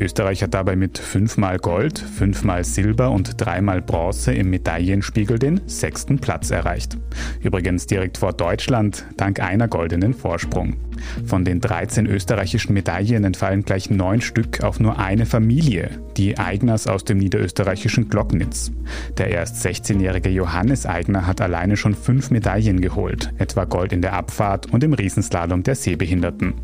Österreich 0.00 0.42
hat 0.42 0.54
dabei 0.54 0.74
mit 0.74 0.96
fünfmal 0.96 1.58
Gold, 1.58 1.98
fünfmal 1.98 2.64
Silber 2.64 3.10
und 3.10 3.34
dreimal 3.36 3.82
Bronze 3.82 4.32
im 4.32 4.48
Medaillenspiegel 4.48 5.38
den 5.38 5.60
sechsten 5.66 6.18
Platz 6.18 6.50
erreicht. 6.50 6.96
Übrigens 7.42 7.86
direkt 7.86 8.16
vor 8.16 8.32
Deutschland 8.32 9.04
dank 9.18 9.38
einer 9.40 9.68
goldenen 9.68 10.14
Vorsprung. 10.14 10.76
Von 11.24 11.44
den 11.44 11.60
13 11.60 12.06
österreichischen 12.06 12.72
Medaillen 12.72 13.24
entfallen 13.24 13.64
gleich 13.64 13.90
neun 13.90 14.20
Stück 14.20 14.62
auf 14.62 14.80
nur 14.80 14.98
eine 14.98 15.26
Familie, 15.26 15.90
die 16.16 16.38
Eigners 16.38 16.86
aus 16.86 17.04
dem 17.04 17.18
niederösterreichischen 17.18 18.08
Glocknitz. 18.08 18.72
Der 19.18 19.30
erst 19.30 19.64
16-jährige 19.64 20.30
Johannes 20.30 20.86
Eigner 20.86 21.26
hat 21.26 21.40
alleine 21.40 21.76
schon 21.76 21.94
fünf 21.94 22.30
Medaillen 22.30 22.80
geholt, 22.80 23.32
etwa 23.38 23.64
Gold 23.64 23.92
in 23.92 24.02
der 24.02 24.14
Abfahrt 24.14 24.72
und 24.72 24.84
im 24.84 24.92
Riesenslalom 24.92 25.62
der 25.62 25.74
Sehbehinderten. 25.74 26.54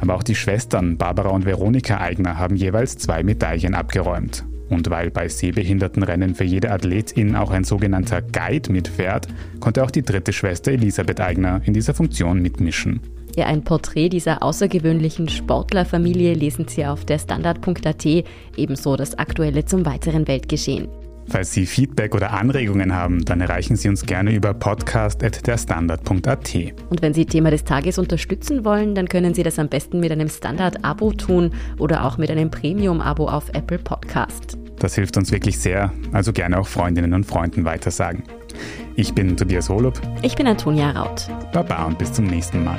Aber 0.00 0.14
auch 0.14 0.22
die 0.22 0.34
Schwestern 0.34 0.96
Barbara 0.96 1.30
und 1.30 1.44
Veronika 1.44 1.98
Eigner 1.98 2.38
haben 2.38 2.56
jeweils 2.56 2.98
zwei 2.98 3.22
Medaillen 3.22 3.74
abgeräumt. 3.74 4.44
Und 4.72 4.88
weil 4.88 5.10
bei 5.10 5.28
Sehbehindertenrennen 5.28 6.34
für 6.34 6.44
jede 6.44 6.70
Athletin 6.70 7.36
auch 7.36 7.50
ein 7.50 7.64
sogenannter 7.64 8.22
Guide 8.22 8.72
mitfährt, 8.72 9.28
konnte 9.60 9.84
auch 9.84 9.90
die 9.90 10.02
dritte 10.02 10.32
Schwester 10.32 10.72
Elisabeth 10.72 11.20
Eigner 11.20 11.60
in 11.66 11.74
dieser 11.74 11.92
Funktion 11.92 12.40
mitmischen. 12.40 13.00
Ja, 13.34 13.46
ein 13.46 13.64
Porträt 13.64 14.10
dieser 14.10 14.42
außergewöhnlichen 14.42 15.28
Sportlerfamilie 15.28 16.34
lesen 16.34 16.68
Sie 16.68 16.84
auf 16.84 17.06
der 17.06 17.18
Standard.at, 17.18 18.04
ebenso 18.56 18.96
das 18.96 19.18
Aktuelle 19.18 19.64
zum 19.64 19.86
weiteren 19.86 20.28
Weltgeschehen. 20.28 20.88
Falls 21.28 21.52
Sie 21.52 21.66
Feedback 21.66 22.14
oder 22.14 22.32
Anregungen 22.32 22.94
haben, 22.94 23.24
dann 23.24 23.40
erreichen 23.40 23.76
Sie 23.76 23.88
uns 23.88 24.04
gerne 24.04 24.32
über 24.32 24.54
podcast.derstandard.at. 24.54 26.54
Und 26.90 27.02
wenn 27.02 27.14
Sie 27.14 27.26
Thema 27.26 27.50
des 27.50 27.64
Tages 27.64 27.98
unterstützen 27.98 28.64
wollen, 28.64 28.94
dann 28.94 29.08
können 29.08 29.34
Sie 29.34 29.42
das 29.42 29.58
am 29.58 29.68
besten 29.68 30.00
mit 30.00 30.12
einem 30.12 30.28
Standard-Abo 30.28 31.12
tun 31.12 31.52
oder 31.78 32.04
auch 32.04 32.18
mit 32.18 32.30
einem 32.30 32.50
Premium-Abo 32.50 33.28
auf 33.28 33.48
Apple 33.54 33.78
Podcast. 33.78 34.58
Das 34.78 34.96
hilft 34.96 35.16
uns 35.16 35.30
wirklich 35.30 35.58
sehr, 35.58 35.92
also 36.12 36.32
gerne 36.32 36.58
auch 36.58 36.66
Freundinnen 36.66 37.14
und 37.14 37.24
Freunden 37.24 37.64
weitersagen. 37.64 38.24
Ich 38.96 39.14
bin 39.14 39.36
Tobias 39.36 39.68
Holub. 39.68 40.00
Ich 40.22 40.34
bin 40.34 40.46
Antonia 40.46 40.90
Raut. 40.90 41.28
Baba 41.52 41.84
und 41.84 41.98
bis 41.98 42.12
zum 42.12 42.26
nächsten 42.26 42.64
Mal. 42.64 42.78